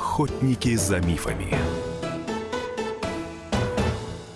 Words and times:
Охотники 0.00 0.76
за 0.76 0.98
мифами. 0.98 1.54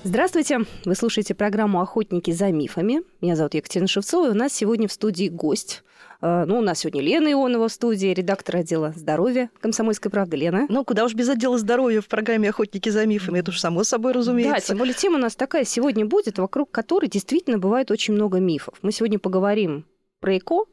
Здравствуйте! 0.03 0.59
Вы 0.85 0.95
слушаете 0.95 1.35
программу 1.35 1.81
«Охотники 1.81 2.33
за 2.33 2.53
мифами». 2.53 3.01
Меня 3.23 3.35
зовут 3.35 3.55
Екатерина 3.55 3.89
Шевцова, 3.89 4.27
и 4.27 4.31
у 4.31 4.35
нас 4.35 4.53
сегодня 4.53 4.89
в 4.89 4.93
студии 4.93 5.31
гость. 5.31 5.83
Э, 6.21 6.45
ну, 6.45 6.59
у 6.59 6.61
нас 6.61 6.81
сегодня 6.81 7.01
Лена 7.01 7.33
Ионова 7.33 7.69
в 7.69 7.73
студии, 7.73 8.09
редактор 8.09 8.57
отдела 8.57 8.93
здоровья 8.95 9.49
«Комсомольской 9.63 10.11
правды». 10.11 10.37
Лена. 10.37 10.67
Ну, 10.69 10.85
куда 10.85 11.07
уж 11.07 11.15
без 11.15 11.31
отдела 11.31 11.57
здоровья 11.57 12.03
в 12.03 12.09
программе 12.09 12.51
«Охотники 12.51 12.91
за 12.91 13.07
мифами». 13.07 13.39
Это 13.39 13.51
уж 13.51 13.59
само 13.59 13.85
собой 13.85 14.13
разумеется. 14.13 14.53
Да, 14.53 14.61
тем 14.61 14.77
более 14.77 14.95
тема 14.95 15.17
у 15.17 15.21
нас 15.21 15.35
такая 15.35 15.65
сегодня 15.65 16.05
будет, 16.05 16.39
вокруг 16.39 16.71
которой 16.71 17.09
действительно 17.09 17.57
бывает 17.57 17.91
очень 17.91 18.13
много 18.13 18.39
мифов. 18.39 18.75
Мы 18.83 18.93
сегодня 18.93 19.19
поговорим 19.19 19.87
про 20.21 20.37
ЭКО, 20.37 20.67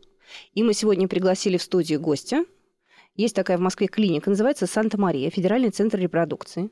и 0.53 0.63
мы 0.63 0.73
сегодня 0.73 1.07
пригласили 1.07 1.55
в 1.55 1.63
студию 1.63 2.01
гостя. 2.01 2.43
Есть 3.15 3.35
такая 3.35 3.57
в 3.57 3.61
Москве 3.61 3.87
клиника, 3.87 4.29
называется 4.29 4.67
«Санта-Мария», 4.67 5.29
федеральный 5.29 5.69
центр 5.69 5.99
репродукции. 5.99 6.69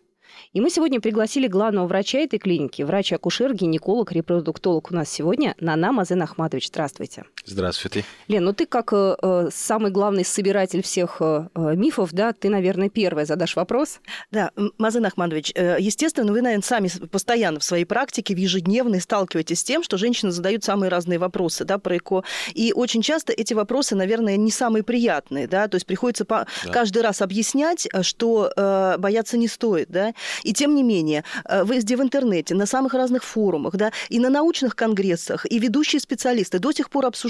И 0.53 0.61
мы 0.61 0.70
сегодня 0.70 1.02
пригласили 1.02 1.47
главного 1.47 1.88
врача 1.88 2.20
этой 2.20 2.39
клиники, 2.39 2.84
врач-акушер, 2.84 3.53
гинеколог, 3.53 4.11
репродуктолог 4.11 4.91
у 4.91 4.95
нас 4.95 5.09
сегодня, 5.09 5.55
Нана 5.59 5.91
Мазен 5.91 6.21
Ахматович. 6.21 6.67
Здравствуйте. 6.67 7.25
Здравствуйте. 7.45 8.03
Лен, 8.27 8.43
ну 8.43 8.53
ты 8.53 8.66
как 8.66 8.93
э, 8.93 9.16
э 9.21 9.49
самый 9.52 9.91
главный 9.91 10.25
собиратель 10.25 10.84
всех 10.84 11.17
э, 11.21 11.47
э, 11.55 11.75
мифов, 11.75 12.11
да, 12.11 12.34
ты, 12.34 12.49
наверное, 12.49 12.89
первая 12.89 13.25
задашь 13.25 13.55
вопрос. 13.55 14.02
Да, 14.31 14.52
Мазен 14.77 15.05
Ахматович, 15.05 15.53
э, 15.55 15.77
естественно, 15.80 16.31
вы, 16.31 16.41
наверное, 16.41 16.63
сами 16.63 16.89
постоянно 17.11 17.59
в 17.59 17.63
своей 17.63 17.85
практике, 17.85 18.35
в 18.35 18.38
ежедневной 18.38 19.02
сталкиваетесь 19.02 19.61
с 19.61 19.63
тем, 19.63 19.83
что 19.83 19.97
женщины 19.97 20.31
задают 20.31 20.63
самые 20.63 20.89
разные 20.89 21.17
вопросы, 21.17 21.63
да, 21.63 21.77
про 21.77 21.97
ЭКО. 21.97 22.23
И 22.53 22.73
очень 22.75 23.02
часто 23.02 23.31
эти 23.31 23.53
вопросы, 23.53 23.95
наверное, 23.95 24.35
не 24.35 24.52
самые 24.52 24.83
приятные, 24.83 25.47
да, 25.47 25.67
то 25.67 25.75
есть 25.75 25.85
приходится 25.85 26.25
по... 26.25 26.45
да. 26.66 26.72
каждый 26.72 27.02
раз 27.02 27.22
объяснять, 27.22 27.88
э, 27.91 28.03
что 28.03 28.52
э, 28.56 28.97
бояться 28.97 29.38
не 29.38 29.47
стоит, 29.47 29.89
да, 29.89 30.13
и 30.44 30.53
тем 30.53 30.75
не 30.75 30.83
менее, 30.83 31.23
э, 31.45 31.63
везде 31.66 31.95
в 31.95 32.02
интернете, 32.02 32.53
на 32.53 32.66
самых 32.66 32.94
разных 32.94 33.23
форумах, 33.23 33.75
да, 33.75 33.91
и 34.09 34.19
на 34.19 34.30
научных 34.30 34.75
конгрессах, 34.75 35.45
и 35.50 35.58
ведущие 35.58 36.00
специалисты 36.02 36.59
до 36.59 36.72
сих 36.73 36.89
пор 36.89 37.06
обсуждают, 37.06 37.28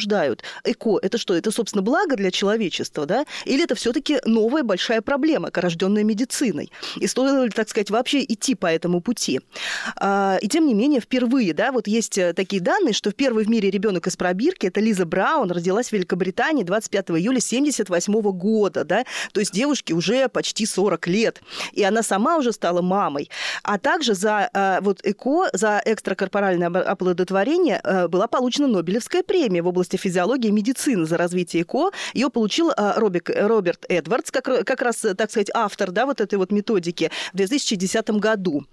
эко, 0.64 1.00
это 1.02 1.18
что, 1.18 1.36
это, 1.36 1.52
собственно, 1.52 1.82
благо 1.82 2.16
для 2.16 2.32
человечества, 2.32 3.06
да, 3.06 3.26
или 3.46 3.64
это 3.64 3.76
все-таки 3.76 4.20
новая 4.26 4.64
большая 4.64 5.02
проблема, 5.02 5.50
рожденная 5.54 6.04
медициной, 6.04 6.72
и 6.96 7.08
стоило 7.08 7.44
ли, 7.44 7.50
так 7.50 7.70
сказать, 7.70 7.90
вообще 7.90 8.24
идти 8.24 8.56
по 8.56 8.68
этому 8.68 9.02
пути. 9.02 9.42
А, 9.98 10.38
и 10.42 10.48
тем 10.48 10.66
не 10.66 10.74
менее, 10.74 11.02
впервые, 11.02 11.54
да, 11.54 11.72
вот 11.72 11.88
есть 11.88 12.18
э, 12.18 12.34
такие 12.34 12.62
данные, 12.62 12.94
что 12.94 13.12
первый 13.12 13.46
в 13.46 13.50
мире 13.50 13.70
ребенок 13.70 14.08
из 14.08 14.16
пробирки, 14.16 14.68
это 14.68 14.80
Лиза 14.80 15.06
Браун, 15.06 15.52
родилась 15.52 15.90
в 15.90 15.94
Великобритании 15.94 16.64
25 16.64 17.10
июля 17.12 17.40
1978 17.40 18.22
года, 18.32 18.84
да, 18.84 19.06
то 19.34 19.40
есть 19.40 19.52
девушке 19.54 19.94
уже 19.94 20.30
почти 20.30 20.66
40 20.66 21.08
лет, 21.08 21.42
и 21.74 21.84
она 21.84 22.04
сама 22.04 22.38
уже 22.38 22.54
стала 22.54 22.70
стала 22.70 22.82
мамой. 22.82 23.30
А 23.64 23.78
также 23.78 24.14
за 24.14 24.50
э, 24.54 24.80
вот 24.82 25.02
ЭКО, 25.04 25.50
за 25.54 25.82
экстракорпоральное 25.86 26.68
оплодотворение 26.68 27.82
э, 27.84 28.08
была 28.08 28.28
получена 28.28 28.68
Нобелевская 28.68 29.24
премия 29.24 29.62
в 29.62 29.68
области 29.68 29.89
физиологии 29.98 30.48
и 30.48 30.52
медицины 30.52 31.06
за 31.06 31.18
развитие 31.18 31.64
ЭКО. 31.64 31.92
Ее 32.14 32.30
получил 32.30 32.72
э, 32.72 32.94
Робик, 32.96 33.30
Роберт 33.30 33.86
Эдвардс, 33.90 34.32
как, 34.32 34.66
как 34.66 34.82
раз, 34.82 34.98
так 34.98 35.30
сказать, 35.30 35.50
автор 35.54 35.92
да, 35.92 36.06
вот 36.06 36.22
этой 36.22 36.36
вот 36.36 36.52
методики 36.52 37.12
в 37.34 37.38
2010 37.38 38.10
году. 38.12 38.66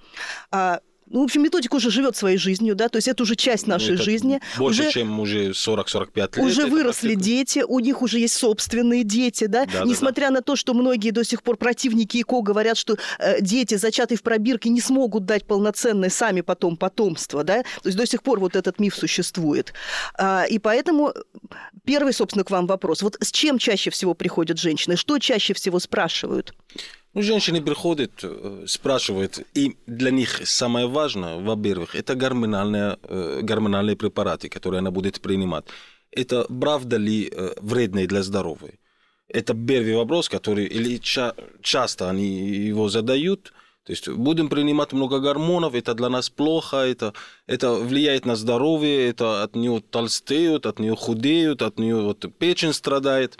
Ну, 1.08 1.20
в 1.20 1.24
общем, 1.24 1.42
методика 1.42 1.76
уже 1.76 1.90
живет 1.90 2.16
своей 2.16 2.36
жизнью, 2.36 2.74
да, 2.74 2.88
то 2.88 2.96
есть 2.96 3.06
это 3.06 3.22
уже 3.22 3.36
часть 3.36 3.66
ну, 3.66 3.74
нашей 3.74 3.94
это 3.94 4.02
жизни. 4.02 4.40
Больше, 4.58 4.82
уже, 4.82 4.92
чем 4.92 5.20
уже 5.20 5.50
40-45 5.50 6.10
лет. 6.16 6.38
Уже 6.38 6.66
выросли 6.66 7.14
практика. 7.14 7.24
дети, 7.24 7.64
у 7.66 7.78
них 7.78 8.02
уже 8.02 8.18
есть 8.18 8.34
собственные 8.34 9.04
дети, 9.04 9.46
да, 9.46 9.66
да 9.66 9.84
несмотря 9.84 10.26
да, 10.26 10.28
да. 10.28 10.34
на 10.36 10.42
то, 10.42 10.56
что 10.56 10.74
многие 10.74 11.10
до 11.10 11.24
сих 11.24 11.42
пор 11.42 11.56
противники 11.56 12.18
ИКО 12.18 12.42
говорят, 12.42 12.76
что 12.76 12.96
э, 13.18 13.40
дети, 13.40 13.76
зачатые 13.76 14.18
в 14.18 14.22
пробирке, 14.22 14.68
не 14.68 14.80
смогут 14.80 15.24
дать 15.26 15.46
полноценное 15.46 16.10
сами 16.10 16.40
потом 16.40 16.76
потомство, 16.76 17.44
да, 17.44 17.62
то 17.62 17.88
есть 17.88 17.96
до 17.96 18.06
сих 18.06 18.22
пор 18.22 18.40
вот 18.40 18.56
этот 18.56 18.80
миф 18.80 18.96
существует. 18.96 19.72
А, 20.14 20.44
и 20.44 20.58
поэтому 20.58 21.14
первый, 21.84 22.12
собственно, 22.12 22.44
к 22.44 22.50
вам 22.50 22.66
вопрос. 22.66 23.02
Вот 23.02 23.16
с 23.20 23.30
чем 23.30 23.58
чаще 23.58 23.90
всего 23.90 24.14
приходят 24.14 24.58
женщины? 24.58 24.96
Что 24.96 25.18
чаще 25.18 25.54
всего 25.54 25.78
спрашивают? 25.78 26.52
Ну, 27.16 27.22
женщины 27.22 27.62
приходят, 27.62 28.10
э, 28.22 28.64
спрашивают, 28.66 29.38
и 29.54 29.74
для 29.86 30.10
них 30.10 30.40
самое 30.44 30.86
важное, 30.86 31.38
во-первых, 31.38 31.94
это 31.94 32.14
гормональные, 32.14 32.98
э, 33.08 33.40
гормональные 33.42 33.96
препараты, 33.96 34.50
которые 34.50 34.80
она 34.80 34.90
будет 34.90 35.20
принимать. 35.22 35.64
Это 36.10 36.44
правда 36.44 36.98
ли 36.98 37.32
э, 37.32 37.54
вредные 37.62 38.06
для 38.06 38.22
здоровья? 38.22 38.74
Это 39.28 39.54
первый 39.54 39.94
вопрос, 39.94 40.28
который 40.28 40.66
или 40.66 40.98
ча- 40.98 41.34
часто 41.62 42.10
они 42.10 42.28
его 42.68 42.90
задают, 42.90 43.54
то 43.84 43.92
есть 43.92 44.08
будем 44.08 44.48
принимать 44.48 44.92
много 44.92 45.18
гормонов, 45.18 45.74
это 45.74 45.94
для 45.94 46.10
нас 46.10 46.28
плохо, 46.28 46.76
это, 46.76 47.14
это 47.46 47.72
влияет 47.72 48.26
на 48.26 48.36
здоровье, 48.36 49.08
это 49.08 49.42
от 49.42 49.56
нее 49.56 49.82
толстеют, 49.90 50.66
от 50.66 50.80
нее 50.80 50.94
худеют, 50.94 51.62
от 51.62 51.78
нее 51.78 51.96
вот 51.96 52.26
печень 52.38 52.74
страдает. 52.74 53.38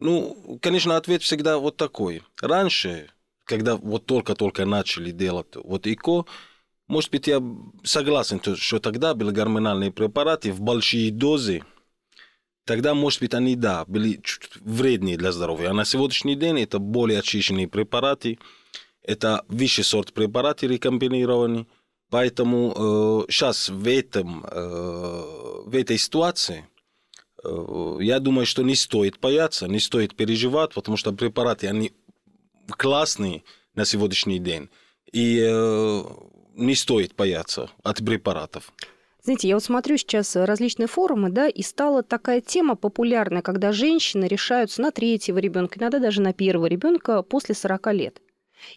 Ну, 0.00 0.58
конечно, 0.62 0.96
ответ 0.96 1.22
всегда 1.22 1.58
вот 1.58 1.76
такой. 1.76 2.22
Раньше, 2.40 3.10
когда 3.44 3.76
вот 3.76 4.06
только-только 4.06 4.64
начали 4.64 5.10
делать 5.10 5.54
вот 5.54 5.86
ИКО, 5.86 6.24
может 6.88 7.10
быть, 7.10 7.28
я 7.28 7.40
согласен, 7.84 8.40
что 8.56 8.80
тогда 8.80 9.14
были 9.14 9.30
гормональные 9.30 9.92
препараты 9.92 10.52
в 10.52 10.60
большие 10.60 11.12
дозы, 11.12 11.62
тогда, 12.64 12.94
может 12.94 13.20
быть, 13.20 13.34
они, 13.34 13.54
да, 13.54 13.84
были 13.84 14.20
чуть 14.24 14.50
вреднее 14.56 15.16
для 15.16 15.32
здоровья. 15.32 15.70
А 15.70 15.74
на 15.74 15.84
сегодняшний 15.84 16.34
день 16.34 16.60
это 16.60 16.78
более 16.78 17.20
очищенные 17.20 17.68
препараты, 17.68 18.38
это 19.02 19.44
высший 19.48 19.84
сорт 19.84 20.12
препараты 20.12 20.66
рекомбинированные, 20.66 21.66
поэтому 22.08 23.24
э, 23.28 23.30
сейчас 23.30 23.68
в, 23.68 23.86
этом, 23.86 24.44
э, 24.50 25.22
в 25.66 25.74
этой 25.74 25.98
ситуации 25.98 26.66
я 27.44 28.20
думаю, 28.20 28.46
что 28.46 28.62
не 28.62 28.74
стоит 28.74 29.18
бояться, 29.20 29.66
не 29.66 29.80
стоит 29.80 30.14
переживать, 30.14 30.74
потому 30.74 30.96
что 30.96 31.12
препараты, 31.12 31.68
они 31.68 31.92
классные 32.68 33.44
на 33.74 33.84
сегодняшний 33.84 34.38
день. 34.38 34.68
И 35.12 35.40
э, 35.42 36.02
не 36.54 36.74
стоит 36.74 37.14
бояться 37.16 37.70
от 37.82 38.04
препаратов. 38.04 38.72
Знаете, 39.22 39.48
я 39.48 39.54
вот 39.56 39.64
смотрю 39.64 39.96
сейчас 39.98 40.34
различные 40.34 40.86
форумы, 40.86 41.30
да, 41.30 41.48
и 41.48 41.62
стала 41.62 42.02
такая 42.02 42.40
тема 42.40 42.74
популярная, 42.74 43.42
когда 43.42 43.72
женщины 43.72 44.24
решаются 44.24 44.80
на 44.80 44.92
третьего 44.92 45.38
ребенка, 45.38 45.78
иногда 45.78 45.98
даже 45.98 46.22
на 46.22 46.32
первого 46.32 46.66
ребенка 46.66 47.22
после 47.22 47.54
40 47.54 47.92
лет. 47.92 48.20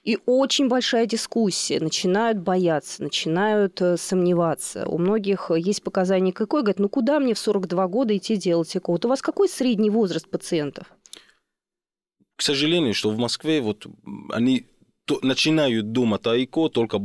И 0.04 0.20
очень 0.26 0.68
большая 0.68 1.06
дискуссия. 1.06 1.80
Начинают 1.80 2.40
бояться, 2.40 3.04
начинают 3.04 3.82
э, 3.82 3.98
сомневаться. 3.98 4.88
У 4.88 4.98
многих 4.98 5.52
есть 5.56 5.84
показания 5.84 6.34
какой, 6.34 6.62
говорят, 6.62 6.80
ну 6.80 6.90
куда 6.90 7.20
мне 7.20 7.34
в 7.34 7.40
42 7.40 7.88
года 7.88 8.16
идти 8.16 8.36
делать 8.36 8.76
ЭКО? 8.76 8.92
Вот 8.92 9.06
у 9.06 9.10
вас 9.10 9.22
какой 9.22 9.50
средний 9.50 9.90
возраст 9.90 10.30
пациентов? 10.30 10.86
К 12.36 12.42
сожалению, 12.42 12.94
что 12.94 13.10
в 13.12 13.18
Москве 13.18 13.62
вот 13.62 13.86
они 14.30 14.68
начинают 15.22 15.92
думать 15.92 16.26
о 16.28 16.36
ЭКО 16.36 16.70
только 16.70 17.00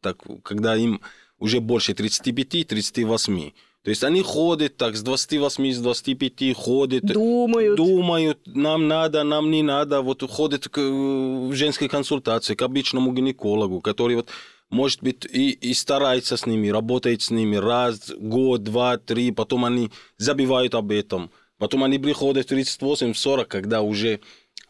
так, 0.00 0.18
когда 0.42 0.76
им 0.76 1.00
уже 1.38 1.60
больше 1.60 1.92
35-38. 1.92 3.52
То 3.82 3.90
есть 3.90 4.04
они 4.04 4.22
ходят 4.22 4.76
так 4.76 4.96
с 4.96 5.02
28, 5.02 5.72
с 5.72 5.78
25 5.78 6.56
ходят. 6.56 7.04
Думают. 7.04 7.76
Думают, 7.76 8.38
нам 8.46 8.86
надо, 8.86 9.24
нам 9.24 9.50
не 9.50 9.62
надо. 9.62 10.02
Вот 10.02 10.22
ходят 10.30 10.68
к, 10.68 10.78
в 10.78 11.52
женской 11.52 11.88
консультации, 11.88 12.54
к 12.54 12.62
обычному 12.62 13.12
гинекологу, 13.12 13.80
который 13.80 14.16
вот 14.16 14.28
может 14.70 15.02
быть, 15.02 15.26
и, 15.26 15.50
и 15.50 15.74
старается 15.74 16.38
с 16.38 16.46
ними, 16.46 16.68
работает 16.68 17.20
с 17.20 17.30
ними 17.30 17.56
раз, 17.56 18.10
год, 18.16 18.62
два, 18.62 18.96
три, 18.96 19.30
потом 19.30 19.66
они 19.66 19.90
забивают 20.16 20.74
об 20.74 20.92
этом. 20.92 21.30
Потом 21.58 21.84
они 21.84 21.98
приходят 21.98 22.48
в 22.48 22.52
38-40, 22.52 23.44
когда 23.44 23.82
уже 23.82 24.20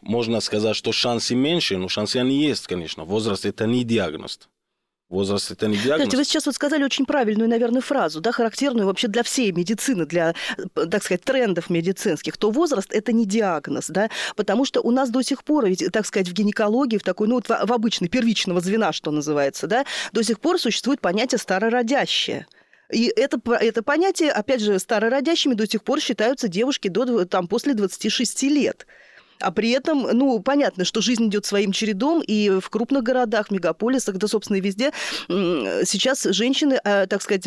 можно 0.01 0.41
сказать, 0.41 0.75
что 0.75 0.91
шансы 0.91 1.35
меньше, 1.35 1.77
но 1.77 1.87
шансы 1.87 2.17
они 2.17 2.43
есть, 2.43 2.67
конечно. 2.67 3.05
Возраст– 3.05 3.45
это 3.47 3.65
не 3.65 3.85
диагноз. 3.85 4.41
Возраст– 5.13 5.51
это 5.51 5.67
не 5.67 5.75
диагноз. 5.75 5.97
Знаете, 5.97 6.17
вы 6.17 6.23
сейчас 6.23 6.47
вот 6.47 6.55
сказали 6.55 6.83
очень 6.83 7.05
правильную, 7.05 7.47
наверное, 7.47 7.81
фразу, 7.81 8.19
да, 8.19 8.31
характерную 8.31 8.87
вообще 8.87 9.07
для 9.07 9.21
всей 9.21 9.51
медицины, 9.51 10.07
для, 10.07 10.33
так 10.73 11.03
сказать, 11.03 11.23
трендов 11.23 11.69
медицинских, 11.69 12.35
то 12.35 12.49
возраст– 12.49 12.91
это 12.91 13.13
не 13.13 13.27
диагноз, 13.27 13.89
да, 13.89 14.09
потому 14.35 14.65
что 14.65 14.81
у 14.81 14.89
нас 14.89 15.11
до 15.11 15.21
сих 15.21 15.43
пор, 15.43 15.67
ведь, 15.67 15.87
так 15.93 16.07
сказать, 16.07 16.27
в 16.27 16.33
гинекологии, 16.33 16.97
в 16.97 17.03
такой, 17.03 17.27
ну, 17.27 17.35
вот 17.35 17.47
в, 17.47 17.49
в 17.49 17.71
обычной 17.71 18.07
первичного 18.07 18.59
звена, 18.59 18.91
что 18.91 19.11
называется, 19.11 19.67
да, 19.67 19.85
до 20.13 20.23
сих 20.23 20.39
пор 20.39 20.59
существует 20.59 20.99
понятие 20.99 21.37
«старородящее». 21.37 22.47
И 22.91 23.11
это, 23.15 23.39
это 23.53 23.83
понятие, 23.83 24.31
опять 24.31 24.61
же, 24.61 24.79
старородящими 24.79 25.53
до 25.53 25.69
сих 25.69 25.83
пор 25.83 25.99
считаются 25.99 26.47
девушки 26.47 26.87
до, 26.87 27.25
там, 27.25 27.47
после 27.47 27.75
26 27.75 28.43
лет. 28.43 28.87
А 29.43 29.51
при 29.51 29.71
этом, 29.71 30.07
ну, 30.13 30.39
понятно, 30.39 30.85
что 30.85 31.01
жизнь 31.01 31.27
идет 31.27 31.45
своим 31.45 31.71
чередом, 31.71 32.21
и 32.21 32.49
в 32.49 32.69
крупных 32.69 33.03
городах, 33.03 33.51
мегаполисах, 33.51 34.15
да, 34.17 34.27
собственно, 34.27 34.57
и 34.57 34.61
везде 34.61 34.91
сейчас 35.27 36.23
женщины, 36.23 36.79
э, 36.83 37.07
так 37.07 37.21
сказать, 37.21 37.43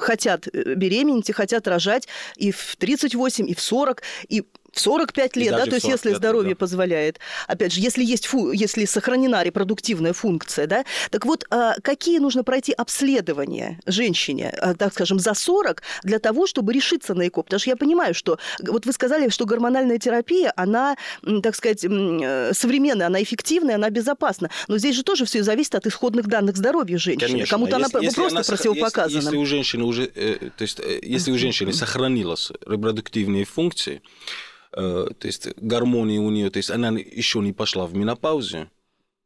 хотят 0.00 0.48
беременеть 0.52 1.28
и 1.30 1.32
хотят 1.32 1.66
рожать 1.66 2.08
и 2.36 2.52
в 2.52 2.76
38, 2.76 3.48
и 3.48 3.54
в 3.54 3.60
40, 3.60 4.02
и 4.28 4.44
в 4.74 4.80
45 4.80 5.36
лет, 5.36 5.52
да, 5.52 5.64
то 5.64 5.74
есть 5.74 5.86
если 5.86 6.12
здоровье 6.12 6.54
да. 6.54 6.58
позволяет. 6.58 7.20
Опять 7.46 7.72
же, 7.72 7.80
если 7.80 8.04
есть 8.04 8.26
фу, 8.26 8.50
если 8.52 8.84
сохранена 8.84 9.42
репродуктивная 9.42 10.12
функция, 10.12 10.66
да, 10.66 10.84
так 11.10 11.24
вот, 11.24 11.44
а, 11.50 11.74
какие 11.80 12.18
нужно 12.18 12.44
пройти 12.44 12.72
обследования 12.72 13.80
женщине, 13.86 14.52
а, 14.60 14.74
так 14.74 14.92
скажем, 14.92 15.18
за 15.18 15.34
40 15.34 15.82
для 16.02 16.18
того, 16.18 16.46
чтобы 16.46 16.72
решиться 16.72 17.14
на 17.14 17.28
ЭКО? 17.28 17.42
Потому 17.42 17.60
что 17.60 17.70
я 17.70 17.76
понимаю, 17.76 18.14
что 18.14 18.38
вот 18.60 18.84
вы 18.84 18.92
сказали, 18.92 19.28
что 19.28 19.46
гормональная 19.46 19.98
терапия, 19.98 20.52
она, 20.56 20.96
так 21.42 21.54
сказать, 21.54 21.84
э, 21.84 22.52
современная, 22.52 23.06
она 23.06 23.22
эффективная, 23.22 23.76
она 23.76 23.90
безопасна. 23.90 24.50
Но 24.68 24.78
здесь 24.78 24.96
же 24.96 25.04
тоже 25.04 25.24
все 25.24 25.42
зависит 25.42 25.74
от 25.76 25.86
исходных 25.86 26.26
данных 26.26 26.56
здоровья 26.56 26.98
женщины. 26.98 27.46
Кому-то 27.46 27.76
она 27.76 27.86
если 28.00 28.16
просто 28.16 28.38
она, 28.38 28.44
противопоказана. 28.44 29.14
Если, 29.14 29.26
если 29.26 29.36
у 29.36 29.46
женщины 29.46 29.84
уже, 29.84 30.10
э, 30.14 30.50
то 30.56 30.62
есть, 30.62 30.80
э, 30.80 30.98
если 31.02 31.30
у 31.30 31.38
женщины 31.38 31.72
сохранилась 31.72 32.50
репродуктивные 32.66 33.44
функции, 33.44 34.02
Э, 34.63 34.63
то 34.74 35.14
есть 35.22 35.48
гармония 35.56 36.20
у 36.20 36.30
нее, 36.30 36.50
то 36.50 36.56
есть 36.58 36.70
она 36.70 36.90
еще 36.90 37.40
не 37.40 37.52
пошла 37.52 37.86
в 37.86 37.94
менопаузе, 37.94 38.70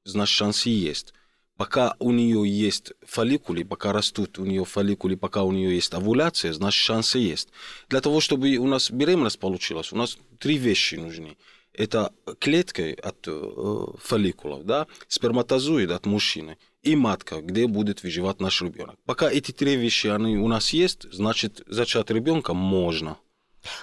значит 0.05 0.35
шансы 0.35 0.69
есть. 0.71 1.15
Пока 1.57 1.97
у 1.99 2.13
нее 2.13 2.49
есть 2.49 2.93
фолликулы, 3.05 3.65
пока 3.65 3.93
растут 3.93 4.39
у 4.39 4.45
нее 4.45 4.65
фолликулы, 4.65 5.17
пока 5.17 5.43
у 5.43 5.51
нее 5.51 5.75
есть 5.75 5.93
овуляция, 5.93 6.53
значит 6.53 6.81
шансы 6.81 7.19
есть. 7.19 7.49
Для 7.89 8.01
того, 8.01 8.21
чтобы 8.21 8.57
у 8.59 8.67
нас 8.69 8.93
беременность 8.93 9.41
получилась, 9.41 9.93
у 9.93 9.97
нас 9.97 10.19
три 10.39 10.57
вещи 10.57 10.95
нужны. 10.95 11.37
Это 11.73 12.13
клетка 12.39 12.95
от 13.03 13.27
э, 13.27 13.87
фолликулов, 14.01 14.65
да, 14.67 14.87
сперматозоид 15.09 15.91
от 15.91 16.07
мужчины 16.07 16.59
и 16.83 16.95
матка, 16.95 17.41
где 17.41 17.67
будет 17.67 18.05
выживать 18.05 18.41
наш 18.41 18.63
ребенок. 18.63 18.97
Пока 19.05 19.31
эти 19.31 19.51
три 19.51 19.77
вещи 19.77 20.07
они 20.07 20.37
у 20.39 20.47
нас 20.47 20.73
есть, 20.73 21.13
значит 21.13 21.63
зачать 21.67 22.11
ребенка 22.11 22.55
можно. 22.55 23.17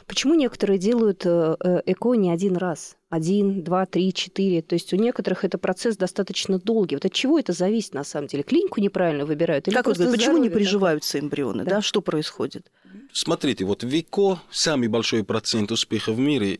Почему 0.08 0.34
некоторые 0.36 0.80
делают 0.80 1.26
э, 1.26 1.56
э, 1.60 1.82
ЭКО 1.86 2.14
не 2.14 2.32
один 2.32 2.58
раз? 2.58 2.98
Один, 3.10 3.64
два, 3.64 3.86
три, 3.86 4.14
четыре. 4.14 4.62
То 4.62 4.76
есть 4.76 4.94
у 4.94 4.98
некоторых 4.98 5.44
это 5.44 5.58
процесс 5.58 5.98
достаточно 5.98 6.60
долгий. 6.60 6.96
Вот 6.96 7.06
от 7.06 7.14
чего 7.14 7.40
это 7.40 7.54
зависит 7.54 7.94
на 7.94 8.04
самом 8.04 8.28
деле? 8.28 8.44
Клинику 8.44 8.82
неправильно 8.82 9.26
выбирают? 9.26 9.68
Или 9.68 9.76
как 9.76 9.88
вот, 9.88 9.98
почему 9.98 10.38
не 10.38 10.50
приживаются 10.50 11.20
эмбрионы? 11.20 11.64
Да? 11.64 11.76
да? 11.76 11.82
Что 11.82 12.02
происходит? 12.02 12.72
Смотрите, 13.14 13.66
вот 13.66 13.84
в 13.84 14.00
ЭКО 14.00 14.42
самый 14.52 14.88
большой 14.88 15.24
процент 15.24 15.72
успеха 15.72 16.12
в 16.12 16.20
мире 16.20 16.60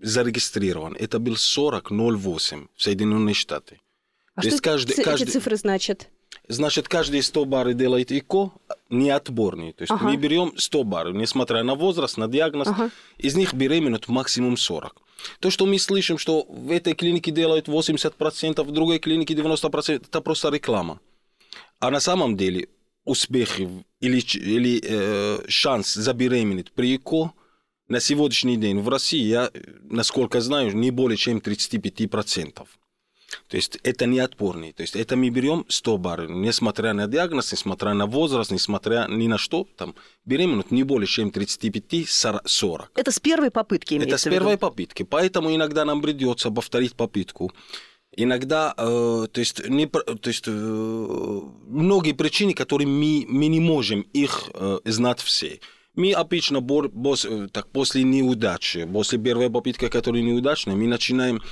зарегистрирован. 0.00 0.96
Это 0.98 1.18
был 1.18 1.34
40,08 1.34 2.68
в 2.74 2.82
Соединенных 2.82 3.36
Штатах. 3.36 3.78
А 4.34 4.42
То 4.42 4.50
что 4.50 4.60
каждый, 4.60 4.92
эти 4.92 5.02
каждый... 5.02 5.30
цифры 5.30 5.56
значат? 5.56 6.08
Значит, 6.48 6.88
каждые 6.88 7.22
100 7.22 7.44
бар 7.44 7.72
делает 7.74 8.12
ИКО 8.12 8.52
не 8.90 9.10
отборный. 9.10 9.72
То 9.72 9.82
есть 9.82 9.90
ага. 9.90 10.04
мы 10.04 10.16
берем 10.16 10.52
100 10.56 10.84
бар, 10.84 11.12
несмотря 11.12 11.62
на 11.64 11.74
возраст, 11.74 12.16
на 12.16 12.28
диагноз, 12.28 12.68
ага. 12.68 12.90
из 13.18 13.36
них 13.36 13.52
беременеют 13.54 14.08
максимум 14.08 14.56
40. 14.56 14.94
То, 15.40 15.50
что 15.50 15.66
мы 15.66 15.78
слышим, 15.78 16.18
что 16.18 16.44
в 16.48 16.70
этой 16.70 16.94
клинике 16.94 17.32
делают 17.32 17.68
80%, 17.68 18.62
в 18.62 18.70
другой 18.70 18.98
клинике 18.98 19.34
90%, 19.34 19.94
это 19.94 20.20
просто 20.20 20.50
реклама. 20.50 21.00
А 21.80 21.90
на 21.90 22.00
самом 22.00 22.36
деле 22.36 22.68
успех 23.04 23.58
или, 23.58 24.18
или 24.20 24.80
э, 24.84 25.40
шанс 25.48 25.94
забеременеть 25.94 26.72
при 26.72 26.96
ИКО 26.96 27.32
на 27.88 28.00
сегодняшний 28.00 28.56
день 28.56 28.80
в 28.80 28.88
России, 28.88 29.24
я, 29.24 29.50
насколько 29.82 30.40
знаю, 30.40 30.76
не 30.76 30.90
более 30.90 31.16
чем 31.16 31.38
35%. 31.38 32.66
То 33.48 33.56
есть 33.56 33.78
это 33.82 34.06
не 34.06 34.18
отпорный. 34.18 34.72
То 34.72 34.82
есть 34.82 34.96
это 34.96 35.16
мы 35.16 35.30
берем 35.30 35.64
100 35.68 35.98
бар, 35.98 36.28
несмотря 36.28 36.92
на 36.92 37.06
диагноз, 37.06 37.52
несмотря 37.52 37.94
на 37.94 38.06
возраст, 38.06 38.50
несмотря 38.50 39.06
ни 39.08 39.28
на 39.28 39.38
что, 39.38 39.66
там 39.76 39.94
беременность 40.24 40.70
не 40.70 40.82
более 40.82 41.06
чем 41.06 41.28
35-40. 41.28 42.86
Это 42.94 43.10
с 43.10 43.20
первой 43.20 43.50
попытки 43.50 43.94
Это 43.94 44.18
с 44.18 44.24
первой 44.24 44.58
попытки. 44.58 45.02
Поэтому 45.02 45.54
иногда 45.54 45.84
нам 45.84 46.02
придется 46.02 46.50
повторить 46.50 46.94
попытку. 46.94 47.52
Иногда, 48.18 48.72
э, 48.78 49.26
то 49.30 49.40
есть, 49.40 49.68
не, 49.68 49.86
то 49.86 50.02
есть 50.24 50.44
э, 50.46 50.50
многие 50.50 52.12
причины, 52.12 52.54
которые 52.54 52.88
мы, 52.88 53.26
мы 53.28 53.48
не 53.48 53.60
можем 53.60 54.00
их 54.00 54.48
э, 54.54 54.78
знать 54.86 55.20
все. 55.20 55.60
Мы 55.96 56.12
обычно 56.12 56.60
бор, 56.60 56.88
бос, 56.88 57.24
э, 57.24 57.48
так, 57.52 57.68
после 57.68 58.04
неудачи, 58.04 58.86
после 58.90 59.18
первой 59.18 59.50
попытки, 59.50 59.88
которая 59.88 60.22
неудачная, 60.22 60.76
мы 60.76 60.86
начинаем 60.86 61.42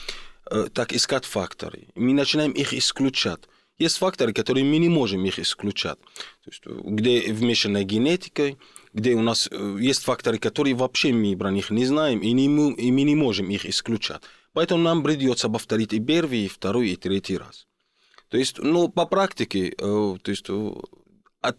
так 0.73 0.93
искать 0.93 1.25
факторы. 1.25 1.89
Мы 1.95 2.13
начинаем 2.13 2.53
их 2.53 2.75
исключать. 2.75 3.41
Есть 3.79 3.99
факторы, 3.99 4.33
которые 4.33 4.65
мы 4.65 4.79
не 4.79 4.89
можем 4.89 5.25
их 5.25 5.39
исключать. 5.41 5.99
То 6.45 6.51
есть, 6.51 6.63
э, 6.65 6.81
где 6.85 7.33
вмешана 7.33 7.83
генетика, 7.83 8.57
где 8.93 9.15
у 9.15 9.21
нас 9.21 9.49
э, 9.51 9.77
есть 9.81 10.05
факторы, 10.05 10.39
которые 10.39 10.75
вообще 10.75 11.13
мы 11.13 11.37
про 11.37 11.51
них 11.51 11.71
не 11.71 11.85
знаем, 11.85 12.21
и, 12.21 12.31
не, 12.33 12.45
и 12.47 12.93
мы 12.93 13.03
не 13.03 13.17
можем 13.17 13.51
их 13.51 13.67
исключать. 13.67 14.23
Поэтому 14.53 14.83
нам 14.83 15.03
придется 15.03 15.49
повторить 15.49 15.93
и 15.93 15.99
первый, 15.99 16.45
и 16.45 16.49
второй, 16.49 16.91
и 16.91 16.97
третий 16.97 17.37
раз. 17.37 17.67
То 18.29 18.37
есть, 18.37 18.59
ну, 18.59 18.89
по 18.89 19.07
практике, 19.07 19.73
то 19.73 20.19
есть, 20.27 20.47
от, 21.41 21.59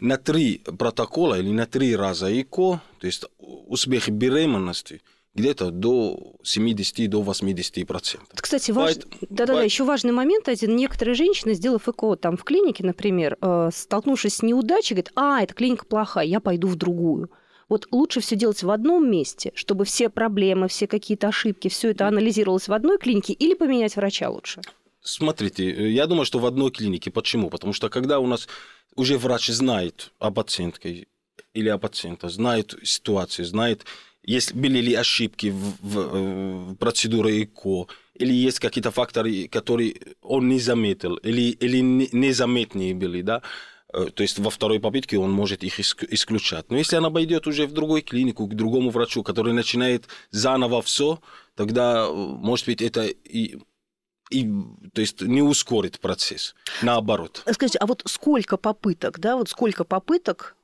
на 0.00 0.16
три 0.16 0.58
протокола 0.58 1.38
или 1.38 1.50
на 1.50 1.66
три 1.66 1.94
раза 1.94 2.28
ИКО, 2.40 2.80
то 2.98 3.06
есть 3.06 3.24
успех 3.38 4.08
беременности– 4.08 5.02
где-то 5.34 5.70
до 5.70 6.34
70 6.42 7.10
до 7.10 7.22
80 7.22 7.86
процентов. 7.86 8.40
Кстати, 8.40 8.70
важ... 8.70 8.96
да, 8.96 9.46
да, 9.46 9.46
да, 9.46 9.62
еще 9.62 9.84
важный 9.84 10.12
момент 10.12 10.48
один. 10.48 10.76
Некоторые 10.76 11.14
женщины, 11.14 11.54
сделав 11.54 11.88
ЭКО 11.88 12.16
там 12.16 12.36
в 12.36 12.44
клинике, 12.44 12.84
например, 12.84 13.36
э, 13.40 13.70
столкнувшись 13.72 14.36
с 14.36 14.42
неудачей, 14.42 14.94
говорят, 14.94 15.12
а, 15.16 15.42
эта 15.42 15.54
клиника 15.54 15.86
плохая, 15.86 16.26
я 16.26 16.40
пойду 16.40 16.68
в 16.68 16.76
другую. 16.76 17.30
Вот 17.68 17.88
лучше 17.90 18.20
все 18.20 18.36
делать 18.36 18.62
в 18.62 18.70
одном 18.70 19.10
месте, 19.10 19.50
чтобы 19.54 19.84
все 19.84 20.08
проблемы, 20.08 20.68
все 20.68 20.86
какие-то 20.86 21.28
ошибки, 21.28 21.68
все 21.68 21.90
это 21.90 22.06
анализировалось 22.06 22.68
в 22.68 22.72
одной 22.72 22.98
клинике, 22.98 23.32
или 23.32 23.54
поменять 23.54 23.96
врача 23.96 24.30
лучше? 24.30 24.60
Смотрите, 25.00 25.68
э, 25.70 25.90
я 25.90 26.06
думаю, 26.06 26.26
что 26.26 26.38
в 26.38 26.46
одной 26.46 26.70
клинике. 26.70 27.10
Почему? 27.10 27.50
Потому 27.50 27.72
что 27.72 27.88
когда 27.88 28.20
у 28.20 28.26
нас 28.26 28.48
уже 28.94 29.18
врач 29.18 29.48
знает 29.48 30.12
о 30.18 30.30
пациентке 30.30 31.08
или 31.52 31.68
о 31.68 31.78
пациенте, 31.78 32.28
знает 32.28 32.74
ситуацию, 32.84 33.46
знает 33.46 33.84
есть, 34.24 34.54
были 34.54 34.78
ли 34.80 34.94
ошибки 34.94 35.50
в, 35.50 35.76
в, 35.80 35.98
э, 35.98 36.70
в 36.70 36.74
процедуре 36.76 37.44
ЭКО, 37.44 37.86
или 38.14 38.32
есть 38.32 38.58
какие-то 38.58 38.90
факторы, 38.90 39.48
которые 39.48 39.96
он 40.22 40.48
не 40.48 40.60
заметил, 40.60 41.16
или, 41.16 41.50
или 41.50 41.80
незаметные 41.80 42.94
были, 42.94 43.22
да, 43.22 43.42
э, 43.92 44.06
то 44.14 44.22
есть 44.22 44.38
во 44.38 44.50
второй 44.50 44.80
попытке 44.80 45.18
он 45.18 45.30
может 45.30 45.62
их 45.62 45.80
исключать. 45.80 46.70
Но 46.70 46.78
если 46.78 46.96
она 46.96 47.10
пойдет 47.10 47.46
уже 47.46 47.66
в 47.66 47.72
другую 47.72 48.02
клинику, 48.02 48.46
к 48.46 48.54
другому 48.54 48.90
врачу, 48.90 49.22
который 49.22 49.52
начинает 49.52 50.08
заново 50.30 50.80
все, 50.82 51.20
тогда, 51.54 52.06
э, 52.06 52.12
может 52.12 52.66
быть, 52.66 52.82
это 52.82 53.04
и 53.06 53.58
и, 54.30 54.50
то 54.94 55.02
есть 55.02 55.20
не 55.20 55.42
ускорит 55.42 56.00
процесс, 56.00 56.54
наоборот. 56.82 57.42
Скажите, 57.52 57.78
а 57.78 57.86
вот 57.86 58.02
сколько 58.06 58.56
попыток, 58.56 59.20
да, 59.20 59.36
вот 59.36 59.50
сколько 59.50 59.84
попыток 59.84 60.56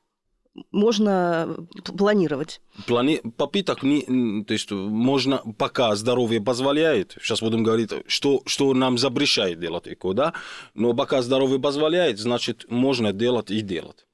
можно 0.71 1.57
планировать? 1.97 2.61
Плани... 2.87 3.21
Попыток, 3.37 3.83
не, 3.83 4.45
то 4.45 4.52
есть 4.52 4.71
можно, 4.71 5.42
пока 5.59 5.95
здоровье 5.95 6.40
позволяет, 6.40 7.16
сейчас 7.21 7.40
будем 7.40 7.62
говорить, 7.62 7.90
что, 8.07 8.42
что 8.47 8.73
нам 8.75 8.99
запрещает 8.99 9.61
делать 9.61 9.87
ЭКО, 9.87 10.12
да, 10.12 10.35
но 10.75 10.95
пока 10.95 11.23
здоровье 11.23 11.59
позволяет, 11.59 12.19
значит, 12.19 12.66
можно 12.69 13.12
делать 13.12 13.50
и 13.50 13.61
делать. 13.61 14.07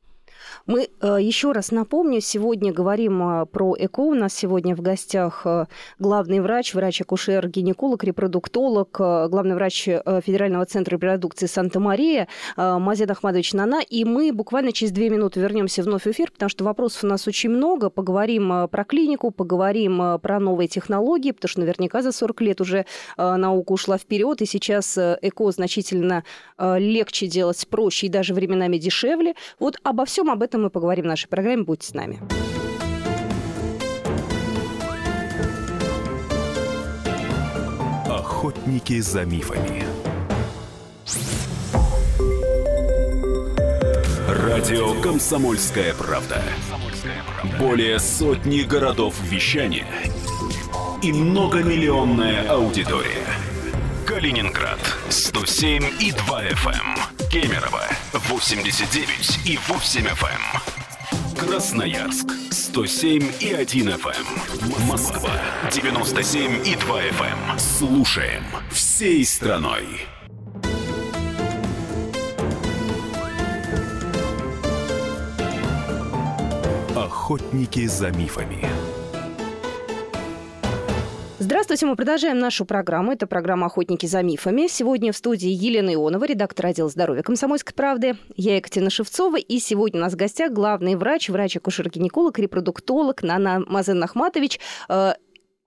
Мы 0.67 0.89
э, 1.01 1.19
еще 1.21 1.53
раз 1.53 1.71
напомню, 1.71 2.21
сегодня 2.21 2.73
говорим 2.73 3.23
э, 3.23 3.47
про 3.47 3.77
ЭКО. 3.79 4.01
У 4.01 4.15
нас 4.15 4.35
сегодня 4.35 4.75
в 4.75 4.81
гостях 4.81 5.43
э, 5.45 5.67
главный 6.01 6.41
врач, 6.41 6.75
врач-акушер, 6.75 7.49
гинеколог, 7.49 8.03
репродуктолог, 8.03 8.89
главный 8.91 9.55
врач 9.55 9.85
Федерального 9.85 10.67
центра 10.67 10.97
репродукции 10.97 11.47
Санта-Мария 11.47 12.27
Мазед 12.57 13.11
Ахмадович 13.11 13.53
Нана. 13.53 13.81
И 13.89 14.05
мы 14.05 14.33
буквально 14.33 14.73
через 14.73 14.93
две 14.93 15.09
минуты 15.09 15.39
вернемся 15.39 15.83
вновь 15.83 16.03
в 16.03 16.07
эфир, 16.09 16.33
потому 16.33 16.49
что 16.49 16.65
вопросов 16.65 17.05
у 17.05 17.07
нас 17.07 17.29
очень 17.29 17.51
много. 17.51 17.89
Поговорим 17.89 18.69
про 18.69 18.85
клинику, 18.85 19.31
поговорим 19.31 20.19
про 20.21 20.41
новые 20.41 20.67
технологии, 20.69 21.31
потому 21.31 21.49
что 21.49 21.61
наверняка 21.61 22.03
за 22.03 22.11
40 22.11 22.41
лет 22.41 22.61
уже 22.61 22.87
наука 23.17 23.73
ушла 23.73 23.99
вперед, 23.99 24.43
и 24.43 24.47
сейчас 24.47 24.99
ЭКО 24.99 25.51
значительно 25.53 26.25
легче 26.59 27.27
делать, 27.27 27.65
проще 27.69 28.07
и 28.07 28.11
даже 28.11 28.35
временами 28.35 28.79
дешевле. 28.79 29.35
Вот 29.61 29.77
обо 29.83 30.05
всем 30.05 30.31
об 30.31 30.43
этом 30.43 30.56
этом 30.57 30.63
мы 30.63 30.71
поговорим 30.71 31.05
в 31.05 31.09
нашей 31.09 31.29
программе. 31.29 31.63
Будьте 31.63 31.89
с 31.89 31.95
нами. 31.95 32.21
Охотники 38.09 39.01
за 39.01 39.25
мифами. 39.25 39.85
Радио 44.29 45.01
«Комсомольская 45.03 45.95
правда». 45.95 46.43
Более 47.59 47.99
сотни 47.99 48.63
городов 48.63 49.15
вещания 49.23 49.87
и 51.03 51.13
многомиллионная 51.13 52.49
аудитория. 52.49 53.27
Калининград 54.07 54.81
107 55.11 55.85
и 56.01 56.13
2 56.13 56.45
FM. 56.45 57.16
Кемерово 57.37 57.85
89 58.15 59.41
и 59.45 59.59
8 59.69 60.07
FM. 60.07 61.39
Красноярск 61.39 62.33
107 62.51 63.31
и 63.41 63.53
1 63.53 63.89
FM. 63.91 64.25
Эм. 64.73 64.87
Москва 64.87 65.33
97 65.71 66.67
и 66.67 66.75
2 66.77 67.03
FM. 67.03 67.51
Эм. 67.51 67.59
Слушаем 67.59 68.43
всей 68.71 69.23
страной. 69.27 69.85
Охотники 76.95 77.87
за 77.87 78.13
мифами. 78.13 78.67
Здравствуйте, 81.67 81.91
мы 81.91 81.97
продолжаем 81.97 82.39
нашу 82.39 82.65
программу. 82.65 83.11
Это 83.11 83.27
программа 83.27 83.67
«Охотники 83.67 84.07
за 84.07 84.23
мифами». 84.23 84.69
Сегодня 84.69 85.11
в 85.11 85.17
студии 85.17 85.49
Елена 85.49 85.93
Ионова, 85.93 86.25
редактор 86.25 86.67
отдела 86.67 86.89
здоровья 86.89 87.23
«Комсомольской 87.23 87.75
правды». 87.75 88.17
Я 88.37 88.55
Екатерина 88.55 88.89
Шевцова. 88.89 89.37
И 89.37 89.59
сегодня 89.59 89.99
у 89.99 90.05
нас 90.05 90.13
в 90.13 90.17
гостях 90.17 90.53
главный 90.53 90.95
врач, 90.95 91.29
врач-акушер-гинеколог, 91.29 92.39
репродуктолог 92.39 93.25
Нана 93.25 93.65
Мазен 93.67 94.01
Ахматович, 94.01 94.61
э, 94.89 95.15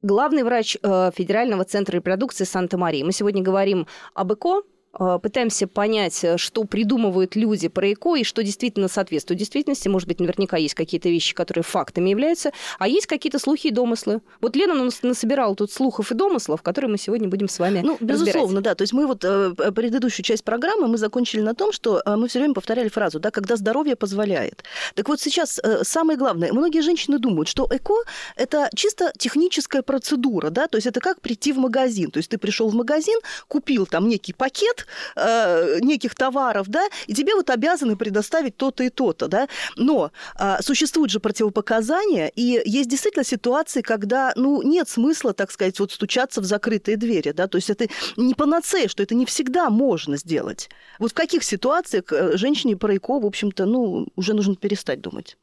главный 0.01 0.44
врач 0.44 0.77
э, 0.82 1.12
Федерального 1.13 1.65
центра 1.65 1.98
репродукции 1.98 2.46
Санта-Марии. 2.46 3.03
Мы 3.03 3.12
сегодня 3.12 3.44
говорим 3.44 3.86
об 4.13 4.32
ЭКО, 4.32 4.62
пытаемся 4.91 5.67
понять, 5.67 6.24
э, 6.24 6.38
что 6.38 6.63
придумывают 6.63 7.36
люди 7.36 7.67
про 7.67 7.93
ЭКО 7.93 8.15
и 8.15 8.24
что 8.24 8.43
действительно 8.43 8.88
соответствует 8.88 9.39
действительности. 9.39 9.88
Может 9.88 10.08
быть, 10.08 10.19
наверняка 10.19 10.58
есть 10.58 10.74
какие-то 10.74 11.10
вещи, 11.10 11.36
которые 11.36 11.63
фактами 11.63 12.10
являются, 12.10 12.51
а 12.79 12.88
есть 12.88 13.08
какие-то 13.08 13.39
слухи 13.39 13.67
и 13.67 13.72
домыслы. 13.72 14.22
Вот 14.41 14.55
Лена 14.55 14.74
нас 14.74 15.03
насобирала 15.03 15.55
тут 15.55 15.72
слухов 15.72 16.12
и 16.12 16.15
домыслов, 16.15 16.62
которые 16.62 16.91
мы 16.91 16.98
сегодня 16.98 17.27
будем 17.27 17.48
с 17.48 17.60
вами 17.60 17.81
Ну, 17.84 17.98
безусловно, 18.00 18.62
да. 18.62 18.75
То 18.75 18.81
есть 18.81 18.93
мы 18.93 19.05
вот 19.05 19.24
э, 19.24 19.53
предыдущую 19.75 20.24
часть 20.24 20.43
программы 20.43 20.88
мы 20.88 20.98
закончили 20.98 21.41
на 21.41 21.53
том, 21.53 21.72
что 21.72 22.01
мы 22.05 22.27
все 22.27 22.39
время 22.39 22.53
повторяли 22.53 22.89
фразу, 22.89 23.19
да, 23.19 23.31
когда 23.31 23.55
здоровье 23.55 23.96
позволяет. 23.96 24.63
Так 24.96 25.08
вот 25.08 25.19
сейчас 25.19 25.60
самое 25.84 26.17
главное, 26.17 26.51
многие 26.51 26.81
женщины 26.81 27.19
думают, 27.19 27.48
что 27.48 27.67
ЭКО– 27.69 27.93
это 28.36 28.69
чисто 28.75 29.12
техническая 29.17 29.81
процедура, 29.81 30.50
да, 30.50 30.67
то 30.67 30.77
есть 30.77 30.88
это 30.88 31.00
как 31.00 31.22
прийти 31.22 31.53
в 31.53 31.58
магазин. 31.58 32.12
То 32.12 32.17
есть 32.17 32.29
ты 32.29 32.38
пришел 32.38 32.69
в 32.69 32.75
магазин, 32.75 33.19
купил 33.48 33.86
там 33.86 34.08
некий 34.08 34.34
пакет, 34.34 34.88
э, 35.15 35.79
неких 35.81 36.15
товаров, 36.15 36.67
да, 36.67 36.88
и 37.08 37.13
тебе 37.13 37.36
вот 37.36 37.50
обязаны 37.50 37.96
предоставить 37.96 38.58
то-то 38.58 38.84
и 38.84 38.89
то-то, 38.89 39.27
да. 39.27 39.48
Но 39.75 40.12
э, 40.39 40.58
существуют 40.62 41.12
же 41.12 41.19
противопоказания, 41.19 42.27
и 42.27 42.62
есть 42.65 42.89
действительно 42.89 43.24
ситуации, 43.24 43.81
когда, 43.81 44.34
ну, 44.36 44.62
нет 44.62 44.89
смысла, 44.89 45.34
так 45.34 45.51
сказать, 45.51 45.79
вот 45.79 45.91
стучаться 45.91 46.41
в 46.41 46.46
закрытые 46.46 46.98
двери, 46.98 47.31
да, 47.31 47.48
то 47.48 47.58
есть 47.58 47.69
это 47.69 47.88
не 48.17 48.34
панацея, 48.34 48.88
что 48.88 49.03
это 49.03 49.15
не 49.15 49.25
всегда 49.25 49.69
можно 49.69 50.17
сделать. 50.17 50.69
Вот 51.00 51.12
в 51.12 51.13
каких 51.13 51.43
ситуациях 51.43 52.12
э, 52.12 52.38
женщине 52.38 52.75
про 52.75 52.96
ЭКО, 52.96 53.19
в 53.19 53.25
общем-то, 53.25 53.65
ну, 53.65 54.08
уже 54.15 54.34
нужно 54.34 54.55
перестать 54.55 55.01
думать? 55.01 55.38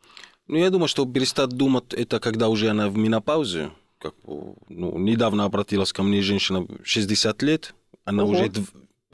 Ну, 0.49 0.57
я 0.57 0.71
думаю, 0.71 0.89
что 0.89 1.05
перестать 1.07 1.51
думать, 1.51 1.93
это 1.93 2.21
когда 2.21 2.49
уже 2.49 2.69
она 2.69 2.89
в 2.89 2.97
менопаузе, 2.97 3.71
как, 3.99 4.15
ну, 4.25 4.99
недавно 4.99 5.45
обратилась 5.45 5.93
ко 5.93 6.03
мне 6.03 6.23
женщина 6.23 6.67
60 6.85 7.43
лет, 7.43 7.75
она 8.05 8.23
Ого. 8.25 8.33
уже 8.33 8.53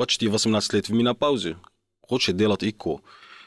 почти 0.02 0.26
18 0.26 0.72
лет 0.72 0.88
в 0.88 0.92
менопаузе, 0.92 1.56
хочет 2.00 2.36
делать 2.36 2.64
ЭКО. 2.64 3.00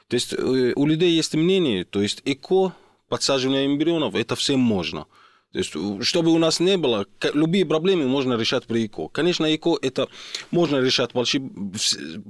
То 0.08 0.16
есть 0.16 0.32
э, 0.32 0.72
у 0.74 0.86
людей 0.86 1.12
есть 1.12 1.34
мнение, 1.36 1.84
то 1.84 2.02
есть 2.02 2.22
ЭКО, 2.24 2.72
подсаживание 3.10 3.66
эмбрионов, 3.66 4.16
это 4.16 4.38
всем 4.38 4.62
можно. 4.62 5.06
То 5.52 5.60
есть, 5.60 5.74
чтобы 6.02 6.32
у 6.32 6.38
нас 6.38 6.62
не 6.62 6.78
было, 6.78 7.08
любые 7.34 7.66
проблемы 7.66 8.08
можно 8.08 8.38
решать 8.38 8.64
при 8.68 8.86
ЭКО. 8.86 9.10
Конечно, 9.10 9.54
ЭКО 9.54 9.78
это 9.82 10.08
можно 10.52 10.78
решать 10.78 11.12
почти, 11.12 11.42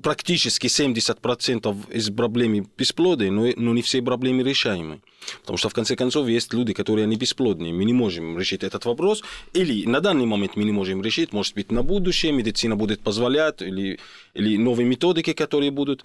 практически 0.02 0.66
70% 0.66 1.76
из 1.94 2.10
проблем 2.10 2.68
бесплодия, 2.76 3.30
но, 3.30 3.52
но 3.56 3.74
не 3.74 3.84
все 3.84 4.02
проблемы 4.02 4.42
решаемы. 4.42 5.02
Потому 5.42 5.58
что, 5.58 5.70
в 5.70 5.74
конце 5.74 5.96
концов, 5.96 6.28
есть 6.28 6.54
люди, 6.54 6.74
которые 6.74 7.08
не 7.08 7.16
бесплодные. 7.16 7.74
Мы 7.74 7.86
не 7.86 7.94
можем 7.94 8.38
решить 8.38 8.64
этот 8.64 8.86
вопрос. 8.86 9.24
Или 9.54 9.86
на 9.86 10.00
данный 10.00 10.26
момент 10.26 10.56
мы 10.56 10.64
не 10.64 10.72
можем 10.72 11.02
решить. 11.02 11.34
Может 11.34 11.56
быть, 11.56 11.72
на 11.72 11.84
будущее 11.84 12.32
медицина 12.32 12.76
будет 12.76 13.02
позволять, 13.02 13.62
или, 13.62 14.00
или 14.34 14.58
новые 14.58 14.88
методики, 14.88 15.34
которые 15.34 15.72
будут. 15.72 16.04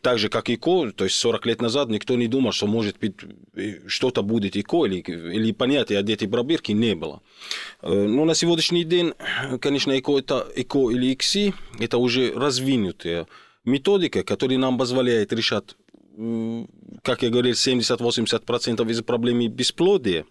Так 0.00 0.18
же, 0.18 0.28
как 0.28 0.50
ИКО, 0.50 0.92
то 0.92 1.04
есть 1.04 1.16
40 1.16 1.46
лет 1.46 1.62
назад 1.62 1.88
никто 1.88 2.16
не 2.16 2.28
думал, 2.28 2.52
что 2.52 2.66
может 2.66 2.98
быть 2.98 3.14
что-то 3.86 4.22
будет 4.22 4.56
ИКО, 4.56 4.86
или, 4.86 5.00
или 5.36 5.52
понятия 5.52 5.98
о 5.98 6.02
дети 6.02 6.26
пробирки 6.26 6.72
не 6.72 6.94
было. 6.94 7.20
Э, 7.82 7.92
но 7.92 8.24
на 8.24 8.34
сегодняшний 8.34 8.84
день, 8.84 9.12
конечно, 9.60 9.98
ИКО, 9.98 10.18
это, 10.18 10.46
ИКО 10.56 10.90
или 10.90 11.12
ИКСИ, 11.12 11.54
это 11.78 11.98
уже 11.98 12.32
развинутая 12.32 13.26
методика, 13.64 14.22
которая 14.22 14.58
нам 14.58 14.78
позволяет 14.78 15.32
решать 15.32 15.76
как 17.02 17.22
я 17.22 17.30
говорил, 17.30 17.52
70-80% 17.52 18.90
из 18.90 19.02
проблем 19.02 19.48
бесплодия, 19.48 20.24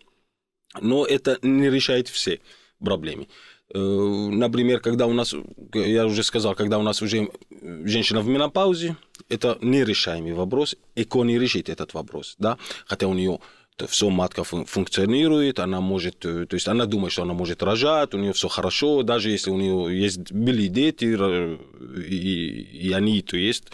но 0.79 1.05
это 1.05 1.39
не 1.41 1.69
решает 1.69 2.07
все 2.07 2.39
проблемы. 2.79 3.27
Э, 3.73 3.77
например, 3.79 4.79
когда 4.79 5.07
у 5.07 5.13
нас, 5.13 5.33
я 5.73 6.05
уже 6.05 6.23
сказал, 6.23 6.55
когда 6.55 6.77
у 6.77 6.83
нас 6.83 7.01
уже 7.01 7.29
женщина 7.61 8.21
в 8.21 8.27
менопаузе, 8.27 8.95
это 9.29 9.57
нерешаемый 9.61 10.33
вопрос, 10.33 10.75
ЭКО 10.95 11.23
не 11.23 11.39
решит 11.39 11.69
этот 11.69 11.93
вопрос, 11.93 12.35
да, 12.38 12.57
хотя 12.85 13.07
у 13.07 13.13
нее 13.13 13.39
все 13.88 14.09
матка 14.09 14.43
функционирует, 14.43 15.59
она 15.59 15.81
может, 15.81 16.25
э, 16.25 16.45
то 16.45 16.55
есть 16.55 16.67
она 16.67 16.85
думает, 16.85 17.13
что 17.13 17.23
она 17.23 17.33
может 17.33 17.63
рожать, 17.63 18.13
у 18.13 18.17
нее 18.17 18.33
все 18.33 18.47
хорошо, 18.47 19.03
даже 19.03 19.31
если 19.31 19.50
у 19.50 19.57
нее 19.57 20.00
есть 20.00 20.31
были 20.31 20.67
дети, 20.67 21.05
и, 21.05 22.88
и 22.88 22.91
они 22.91 23.21
то 23.21 23.38
есть 23.38 23.65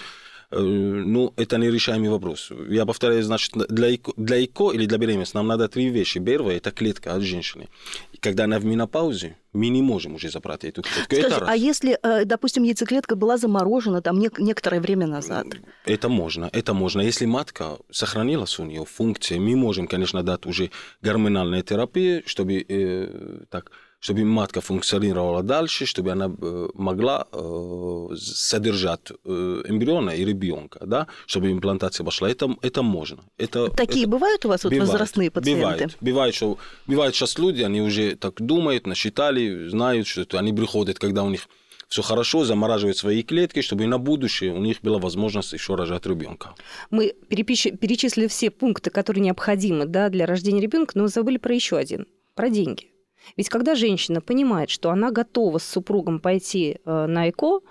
ну, 0.50 1.34
это 1.36 1.58
нерешаемый 1.58 2.10
вопрос. 2.10 2.51
Я 2.70 2.86
повторяю, 2.86 3.24
значит, 3.24 3.51
для 3.70 3.94
ЭКО, 3.96 4.13
для 4.16 4.44
ЭКО 4.46 4.72
или 4.72 4.86
для 4.86 4.98
беременности 4.98 5.36
нам 5.36 5.48
надо 5.48 5.68
три 5.68 5.89
вещи. 5.89 6.20
Первое– 6.20 6.58
это 6.58 6.72
клетка 6.72 7.13
от 7.13 7.22
женщины. 7.22 7.68
И 8.13 8.18
когда 8.18 8.46
она 8.46 8.58
в 8.60 8.66
менопаузе, 8.66 9.36
мы 9.51 9.68
не 9.68 9.82
можем 9.82 10.16
уже 10.16 10.30
забрать 10.30 10.63
эту 10.63 10.84
клетку. 10.84 11.16
Скажи, 11.16 11.27
это 11.27 11.46
а 11.46 11.56
если, 11.56 12.00
э, 12.01 12.25
допустим, 12.25 12.63
яйцеклетка 12.63 13.16
была 13.16 13.38
заморожена 13.38 14.01
там 14.01 14.20
некоторое 14.20 14.80
время 14.80 15.08
назад? 15.08 15.48
Это 15.86 16.08
можно, 16.08 16.50
это 16.54 16.74
можно. 16.74 17.01
Если 17.01 17.25
матка 17.25 17.77
сохранилась 17.92 18.60
у 18.60 18.63
нее 18.63 18.86
функция, 18.86 19.39
мы 19.39 19.56
можем, 19.56 19.88
конечно, 19.88 20.24
дать 20.24 20.46
уже 20.46 20.70
гормональную 21.01 21.63
терапию, 21.63 22.24
чтобы 22.25 22.66
э, 22.68 23.44
так 23.50 23.72
чтобы 24.00 24.24
матка 24.25 24.62
функционировала 24.62 25.44
дальше, 25.44 25.86
чтобы 25.86 26.12
она 26.12 26.25
э, 26.30 26.68
могла 26.74 27.27
э, 27.32 28.08
содержать 28.16 29.12
э, 29.25 29.63
эмбриона 29.68 30.12
и 30.12 30.24
ребенка, 30.24 30.80
да, 30.86 31.08
чтобы 31.25 31.51
имплантация 31.51 32.04
пошла. 32.04 32.30
Это, 32.30 32.56
это 32.62 32.84
можно. 32.84 33.24
Это, 33.38 33.70
Такие 33.70 34.04
это... 34.04 34.12
бывают 34.12 34.46
у 34.46 34.50
вас 34.50 34.63
вот 34.63 34.72
бывает, 34.72 34.89
возрастные 34.89 35.32
пациенты? 35.32 35.62
Бывает. 35.62 35.98
Бывает, 36.01 36.36
что, 36.36 36.58
бывает 36.86 37.16
сейчас 37.16 37.38
люди, 37.39 37.63
они 37.63 37.82
уже 37.82 38.16
так 38.16 38.36
думают, 38.42 38.88
насчитали, 38.88 39.68
знают, 39.70 40.08
что 40.08 40.22
это, 40.22 40.39
они 40.39 40.54
приходят, 40.54 41.00
когда 41.00 41.24
у 41.24 41.30
них 41.30 41.48
все 41.88 42.01
хорошо, 42.01 42.44
замораживают 42.44 42.98
свои 42.98 43.24
клетки, 43.24 43.62
чтобы 43.62 43.88
на 43.88 43.98
будущее 43.98 44.54
у 44.54 44.60
них 44.60 44.82
была 44.82 45.00
возможность 45.00 45.54
еще 45.54 45.75
рожать 45.75 46.06
ребенка. 46.06 46.54
Мы 46.92 47.13
перечислили 47.30 48.27
все 48.27 48.51
пункты, 48.51 48.89
которые 48.89 49.24
необходимы 49.24 49.86
да, 49.86 50.10
для 50.10 50.25
рождения 50.25 50.62
ребенка, 50.62 50.98
но 50.98 51.08
забыли 51.08 51.38
про 51.38 51.56
еще 51.56 51.77
один, 51.77 52.06
про 52.36 52.50
деньги. 52.50 52.92
Ведь 53.36 53.50
когда 53.50 53.76
женщина 53.76 54.22
понимает, 54.22 54.70
что 54.70 54.90
она 54.90 55.12
готова 55.12 55.58
с 55.58 55.64
супругом 55.64 56.20
пойти 56.20 56.80
э, 56.84 57.06
на 57.06 57.30
ЭКО, 57.30 57.62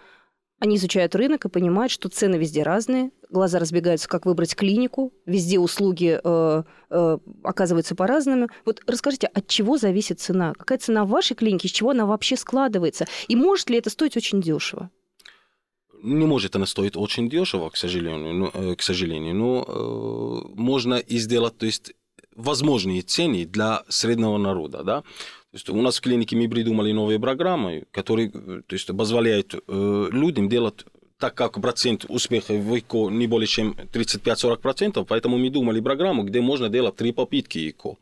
они 0.59 0.77
изучают 0.77 1.15
рынок 1.15 1.45
и 1.45 1.51
понимают, 1.51 1.93
что 1.93 2.09
цены 2.09 2.37
везде 2.37 2.63
разные, 2.63 3.11
глаза 3.29 3.59
разбегаются, 3.59 4.09
как 4.09 4.25
выбрать 4.25 4.55
клинику, 4.55 5.13
везде 5.27 5.59
услуги 5.59 6.19
э, 6.23 6.63
э, 6.91 7.19
оказываются 7.43 7.95
по-разному. 7.95 8.49
Вот 8.65 8.81
расскажите, 8.87 9.27
от 9.27 9.47
чего 9.49 9.77
зависит 9.77 10.21
цена? 10.21 10.55
Какая 10.55 10.79
цена 10.79 11.05
в 11.05 11.09
вашей 11.09 11.35
клинике, 11.37 11.69
из 11.69 11.73
чего 11.73 11.91
она 11.91 12.07
вообще 12.07 12.37
складывается? 12.37 13.07
И 13.29 13.37
может 13.37 13.69
ли 13.69 13.77
это 13.77 13.91
стоить 13.91 14.17
очень 14.17 14.41
дешево? 14.41 14.91
Не 16.03 16.27
может 16.27 16.57
она 16.57 16.67
стоить 16.67 16.97
очень 16.97 17.29
дешево, 17.29 17.69
к 17.69 17.77
сожалению, 17.77 18.35
но, 18.35 18.51
э, 18.55 18.75
к 18.77 18.83
сожалению, 18.83 19.35
но 19.35 19.65
э, 19.67 20.55
можно 20.55 20.95
и 20.95 21.19
сделать, 21.19 21.59
то 21.59 21.67
есть 21.67 21.93
возможные 22.35 23.03
цены 23.03 23.45
для 23.45 23.83
среднего 23.89 24.39
народа, 24.39 24.83
да. 24.85 25.03
То 25.57 25.59
есть 25.59 25.71
у 25.71 25.81
нас 25.81 25.97
в 25.97 26.01
клинике 26.03 26.37
мы 26.37 26.51
придумали 26.51 26.93
новые 26.93 27.19
программы, 27.19 27.85
которые 27.91 28.29
то 28.29 28.63
есть, 28.69 28.95
позволяют 28.95 29.55
э, 29.55 30.09
людям 30.13 30.51
делать 30.51 30.85
так 31.19 31.35
как 31.35 31.59
процент 31.63 32.05
успеха 32.09 32.53
в 32.53 32.79
ИКО 32.79 33.09
не 33.09 33.27
более 33.27 33.47
чем 33.47 33.73
35-40%, 33.73 35.07
поэтому 35.09 35.39
мы 35.39 35.49
думали 35.49 35.81
программу, 35.81 36.25
где 36.25 36.43
можно 36.43 36.69
делать 36.69 36.97
три 36.97 37.13
попытки 37.13 37.71
ИКО, 37.71 37.97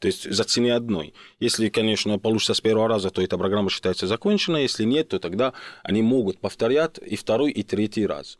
то 0.00 0.06
есть 0.06 0.30
за 0.30 0.44
цене 0.44 0.74
одной. 0.74 1.14
Если, 1.40 1.70
конечно, 1.70 2.18
получится 2.18 2.52
с 2.52 2.60
первого 2.60 2.88
раза, 2.88 3.08
то 3.08 3.22
эта 3.22 3.38
программа 3.38 3.70
считается 3.70 4.06
законченной, 4.06 4.64
если 4.64 4.84
нет, 4.84 5.08
то 5.08 5.18
тогда 5.18 5.54
они 5.82 6.02
могут 6.02 6.40
повторять 6.40 6.98
и 6.98 7.16
второй, 7.16 7.52
и 7.52 7.62
третий 7.62 8.06
раз. 8.06 8.38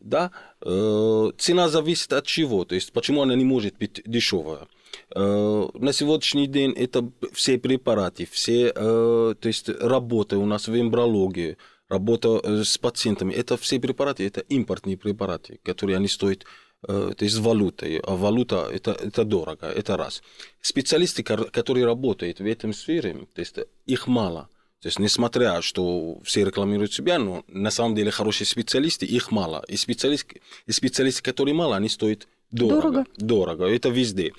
Да, 0.00 0.32
э, 0.60 1.30
цена 1.38 1.68
зависит 1.68 2.12
от 2.12 2.26
чего, 2.26 2.64
то 2.64 2.74
есть 2.74 2.92
почему 2.92 3.22
она 3.22 3.36
не 3.36 3.44
может 3.44 3.78
быть 3.78 4.02
дешевая. 4.04 4.66
Э, 5.14 5.68
на 5.74 5.92
сегодняшний 5.92 6.46
день 6.46 6.72
это 6.72 7.10
все 7.32 7.58
препараты, 7.58 8.28
все 8.30 8.72
э, 8.74 9.34
то 9.40 9.48
есть 9.48 9.68
работы 9.68 10.36
у 10.36 10.46
нас 10.46 10.68
в 10.68 10.78
эмбриологии, 10.78 11.56
работа 11.88 12.40
э, 12.42 12.64
с 12.64 12.76
пациентами, 12.78 13.32
это 13.32 13.56
все 13.56 13.80
препараты, 13.80 14.26
это 14.26 14.40
импортные 14.40 14.96
препараты, 14.96 15.60
которые 15.62 15.96
они 15.96 16.08
стоят 16.08 16.44
то 16.80 17.16
есть 17.18 17.36
валютой. 17.38 17.98
А 17.98 18.14
валюта 18.14 18.68
это, 18.72 18.92
это 18.92 19.24
дорого, 19.24 19.66
это 19.66 19.96
раз. 19.96 20.22
Специалисты, 20.60 21.24
которые 21.24 21.84
работают 21.84 22.38
в 22.38 22.46
этом 22.46 22.72
сфере, 22.72 23.26
то 23.34 23.40
есть 23.40 23.56
их 23.86 24.06
мало. 24.06 24.48
То 24.80 24.86
есть, 24.86 25.00
несмотря, 25.00 25.60
что 25.60 26.20
все 26.22 26.44
рекламируют 26.44 26.92
себя, 26.92 27.18
но 27.18 27.44
на 27.48 27.72
самом 27.72 27.96
деле 27.96 28.12
хорошие 28.12 28.46
специалисты, 28.46 29.06
их 29.06 29.32
мало. 29.32 29.64
И 29.66 29.76
специалисты, 29.76 30.40
и 30.66 30.72
специалисты 30.72 31.20
которые 31.20 31.54
мало, 31.54 31.74
они 31.74 31.88
стоят 31.88 32.28
дорого. 32.52 32.82
Дорого. 32.82 33.06
Дорого, 33.16 33.64
это 33.66 33.88
везде. 33.88 34.32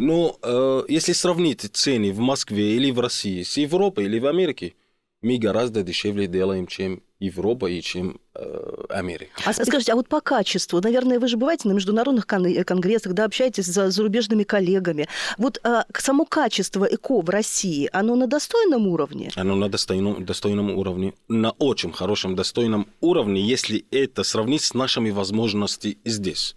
Но 0.00 0.38
э, 0.42 0.84
если 0.88 1.12
сравнить 1.12 1.60
цены 1.74 2.10
в 2.10 2.20
Москве 2.20 2.74
или 2.76 2.90
в 2.90 3.00
России 3.00 3.42
с 3.42 3.58
Европой 3.58 4.06
или 4.06 4.18
в 4.18 4.26
Америке, 4.26 4.72
мы 5.20 5.36
гораздо 5.36 5.82
дешевле 5.82 6.26
делаем, 6.26 6.66
чем 6.66 7.02
Европа 7.18 7.66
и 7.66 7.82
чем 7.82 8.18
э, 8.34 8.84
Америка. 8.88 9.30
А 9.44 9.52
скажите, 9.52 9.92
а 9.92 9.96
вот 9.96 10.08
по 10.08 10.22
качеству, 10.22 10.80
наверное, 10.80 11.20
вы 11.20 11.28
же 11.28 11.36
бываете 11.36 11.68
на 11.68 11.72
международных 11.72 12.26
кон- 12.26 12.64
конгрессах, 12.64 13.12
да, 13.12 13.26
общаетесь 13.26 13.66
с 13.66 13.90
зарубежными 13.90 14.44
коллегами. 14.44 15.06
Вот 15.36 15.60
а, 15.64 15.84
само 15.98 16.24
качество 16.24 16.86
ЭКО 16.86 17.20
в 17.20 17.28
России, 17.28 17.90
оно 17.92 18.16
на 18.16 18.26
достойном 18.26 18.86
уровне? 18.86 19.30
Оно 19.36 19.54
на 19.54 19.68
достойном, 19.68 20.24
достойном 20.24 20.70
уровне, 20.70 21.12
на 21.28 21.50
очень 21.50 21.92
хорошем 21.92 22.34
достойном 22.36 22.86
уровне, 23.02 23.42
если 23.42 23.84
это 23.90 24.22
сравнить 24.22 24.62
с 24.62 24.72
нашими 24.72 25.10
возможностями 25.10 25.98
здесь. 26.06 26.56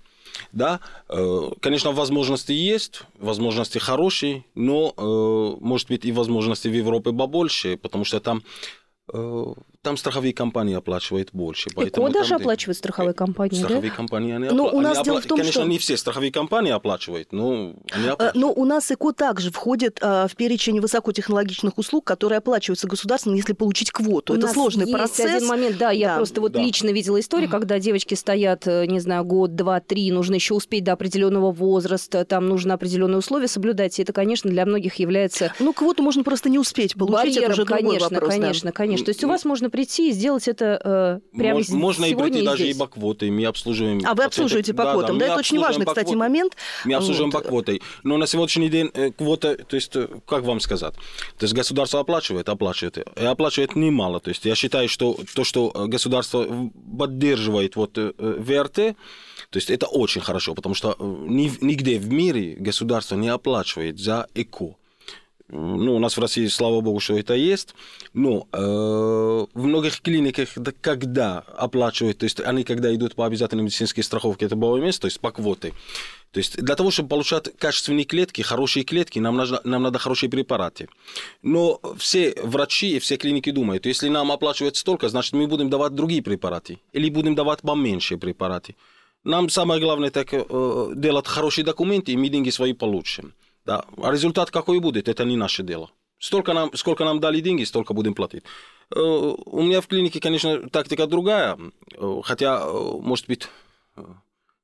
Да, 0.52 0.80
э, 1.10 1.52
конечно, 1.62 1.92
возможности 1.92 2.52
есть, 2.52 3.04
возможности 3.20 3.78
хорошие, 3.80 4.46
но, 4.56 4.94
э, 4.98 5.58
может 5.64 5.90
быть, 5.90 6.06
и 6.06 6.12
возможности 6.12 6.68
в 6.68 6.74
Европе 6.74 7.12
побольше, 7.12 7.78
потому 7.78 8.06
что 8.06 8.20
там 8.20 8.44
э, 9.14 9.54
там 9.84 9.98
страховые 9.98 10.34
компании 10.34 10.76
оплачивают 10.76 11.30
больше. 11.34 11.70
Поэтому 11.76 12.08
ИКО 12.08 12.14
даже 12.14 12.30
там, 12.30 12.42
оплачивает 12.42 12.78
страховые 12.78 13.14
компании, 13.14 13.56
страховые 13.56 13.92
да? 13.92 13.96
компании, 13.96 14.34
они, 14.34 14.50
но 14.50 14.68
опла... 14.68 14.80
у 14.80 14.82
нас 14.82 14.98
они 14.98 15.04
дело 15.04 15.18
опла... 15.18 15.26
в 15.26 15.28
том, 15.28 15.38
Конечно, 15.40 15.62
что... 15.62 15.70
не 15.70 15.78
все 15.78 15.98
страховые 15.98 16.32
компании 16.32 16.72
оплачивают, 16.72 17.34
но 17.34 17.76
они 17.92 18.08
оплачивают. 18.08 18.36
Но 18.36 18.54
у 18.54 18.66
нас 18.66 18.90
ИКО 18.90 19.12
также 19.12 19.52
входит 19.52 20.00
в 20.02 20.32
перечень 20.38 20.80
высокотехнологичных 20.80 21.78
услуг, 21.78 22.06
которые 22.06 22.38
оплачиваются 22.38 22.88
государством, 22.88 23.34
если 23.34 23.52
получить 23.52 23.92
квоту. 23.92 24.34
У 24.34 24.38
Это 24.38 24.48
нас 24.48 24.54
сложный 24.54 24.86
есть 24.86 24.94
процесс. 24.94 25.36
один 25.36 25.48
момент, 25.50 25.78
да, 25.78 25.92
я 25.92 26.12
да. 26.12 26.16
просто 26.16 26.40
вот 26.40 26.54
да. 26.54 26.62
лично 26.62 26.90
видела 26.90 27.20
историю, 27.20 27.50
когда 27.50 27.78
девочки 27.78 28.14
стоят, 28.14 28.66
не 28.66 29.02
знаю, 29.02 29.26
год, 29.26 29.56
два, 29.56 29.82
три, 29.82 30.10
нужно 30.12 30.36
еще 30.36 30.54
успеть 30.54 30.86
до 30.86 30.94
определенного 30.94 31.52
возраста, 31.52 32.24
там 32.24 32.48
нужно 32.48 32.76
определенные 32.76 33.18
условия 33.18 33.50
соблюдать, 33.50 34.00
и 34.00 34.04
это, 34.04 34.14
конечно, 34.14 34.50
для 34.50 34.66
многих 34.66 34.96
является... 34.96 35.54
Ну, 35.60 35.74
квоту 35.74 36.04
можно 36.04 36.24
просто 36.24 36.50
не 36.50 36.58
успеть 36.58 36.96
получить, 36.96 37.36
барьером, 37.36 37.52
это 37.52 37.62
уже 37.62 37.66
конечно, 37.66 38.10
вопрос. 38.10 38.30
Конечно, 38.30 38.70
да. 38.70 38.72
конечно. 38.72 39.06
То 39.06 39.12
есть 39.12 39.24
у 39.26 39.28
вас 39.28 39.44
можно 39.44 39.70
прийти 39.74 40.10
и 40.10 40.12
сделать 40.12 40.48
это 40.48 41.20
прямо 41.36 41.56
Мож, 41.58 41.70
Можно 41.70 42.06
и 42.06 42.14
прийти 42.14 42.42
и 42.42 42.46
даже 42.46 42.64
здесь. 42.64 42.76
и 42.76 42.80
по 42.80 42.86
квоте. 42.86 43.32
Мы 43.32 43.44
обслуживаем... 43.46 44.02
А 44.06 44.14
вы 44.14 44.24
обслуживаете 44.24 44.72
по 44.76 44.84
квотам, 44.84 45.18
да? 45.18 45.26
да? 45.26 45.32
Это 45.32 45.40
очень 45.40 45.60
важный, 45.60 45.88
кстати, 45.88 46.06
квоте. 46.06 46.18
момент. 46.18 46.56
Мы 46.86 46.94
обслуживаем 46.94 47.32
вот. 47.32 47.42
по 47.42 47.50
квоте. 47.50 47.82
Но 48.04 48.18
на 48.18 48.28
сегодняшний 48.28 48.70
день 48.70 48.92
квота, 49.18 49.56
то 49.56 49.76
есть, 49.76 49.94
как 50.28 50.44
вам 50.44 50.60
сказать? 50.60 50.94
То 51.40 51.46
есть 51.46 51.56
государство 51.56 52.02
оплачивает, 52.02 52.50
оплачивает. 52.50 53.00
И 53.20 53.26
оплачивает 53.26 53.76
немало. 53.76 54.20
То 54.20 54.30
есть 54.30 54.46
я 54.46 54.54
считаю, 54.54 54.88
что 54.88 55.18
то, 55.34 55.44
что 55.44 55.72
государство 55.88 56.70
поддерживает 56.96 57.76
вот 57.76 57.98
ВРТ, 57.98 58.76
то 58.76 58.96
есть 59.58 59.72
это 59.72 59.88
очень 59.88 60.22
хорошо, 60.22 60.54
потому 60.54 60.76
что 60.76 60.96
нигде 61.00 61.98
в 61.98 62.14
мире 62.14 62.56
государство 62.60 63.16
не 63.16 63.30
оплачивает 63.30 63.98
за 64.00 64.28
ЭКО. 64.36 64.76
Ну, 65.56 65.96
у 65.96 66.00
нас 66.00 66.18
в 66.18 66.20
России, 66.20 66.48
слава 66.48 66.82
богу, 66.82 67.00
что 67.00 67.16
это 67.16 67.36
есть. 67.36 67.76
Но 68.14 68.48
э, 68.52 68.58
в 68.58 69.64
многих 69.64 70.02
клиниках, 70.02 70.50
когда 70.82 71.44
оплачивают, 71.56 72.18
то 72.18 72.24
есть 72.24 72.40
они 72.40 72.64
когда 72.64 72.94
идут 72.96 73.14
по 73.14 73.28
обязательной 73.28 73.64
медицинской 73.64 74.04
страховке, 74.04 74.46
это 74.48 74.56
БОМС, 74.56 74.98
то 74.98 75.06
есть 75.06 75.20
по 75.20 75.32
квоте. 75.32 75.74
То 76.32 76.40
есть 76.40 76.58
для 76.58 76.76
того, 76.76 76.90
чтобы 76.90 77.10
получать 77.10 77.56
качественные 77.60 78.06
клетки, 78.06 78.42
хорошие 78.42 78.84
клетки, 78.84 79.20
нам, 79.20 79.38
нужно, 79.38 79.62
нам 79.64 79.84
надо 79.84 80.00
хорошие 80.00 80.28
препараты. 80.28 80.90
Но 81.44 81.80
все 82.00 82.34
врачи 82.42 82.96
и 82.96 83.00
все 83.00 83.18
клиники 83.18 83.52
думают, 83.52 83.86
если 83.86 84.10
нам 84.10 84.32
оплачивают 84.32 84.76
столько, 84.76 85.08
значит 85.10 85.34
мы 85.34 85.46
будем 85.46 85.70
давать 85.70 85.94
другие 85.94 86.24
препараты. 86.24 86.80
Или 86.94 87.10
будем 87.10 87.36
давать 87.36 87.62
поменьше 87.62 88.18
препараты. 88.18 88.76
Нам 89.24 89.50
самое 89.50 89.80
главное 89.80 90.10
так 90.10 90.30
э, 90.32 90.94
делать 90.96 91.28
хорошие 91.28 91.64
документы, 91.64 92.12
и 92.12 92.18
мы 92.18 92.30
деньги 92.30 92.50
свои 92.50 92.74
получим. 92.74 93.34
Да. 93.66 93.86
А 93.98 94.12
результат 94.12 94.52
какой 94.52 94.80
будет, 94.80 95.08
это 95.08 95.24
не 95.24 95.38
наше 95.38 95.64
дело. 95.64 95.92
Столько 96.20 96.54
нам, 96.54 96.72
сколько 96.76 97.04
нам 97.06 97.20
дали 97.20 97.42
деньги, 97.42 97.64
столько 97.64 97.94
будем 97.94 98.14
платить. 98.14 98.44
У 98.96 99.62
меня 99.62 99.82
в 99.82 99.88
клинике, 99.88 100.20
конечно, 100.20 100.70
тактика 100.70 101.08
другая, 101.08 101.58
хотя, 102.24 102.66
может 102.66 103.28
быть, 103.28 103.50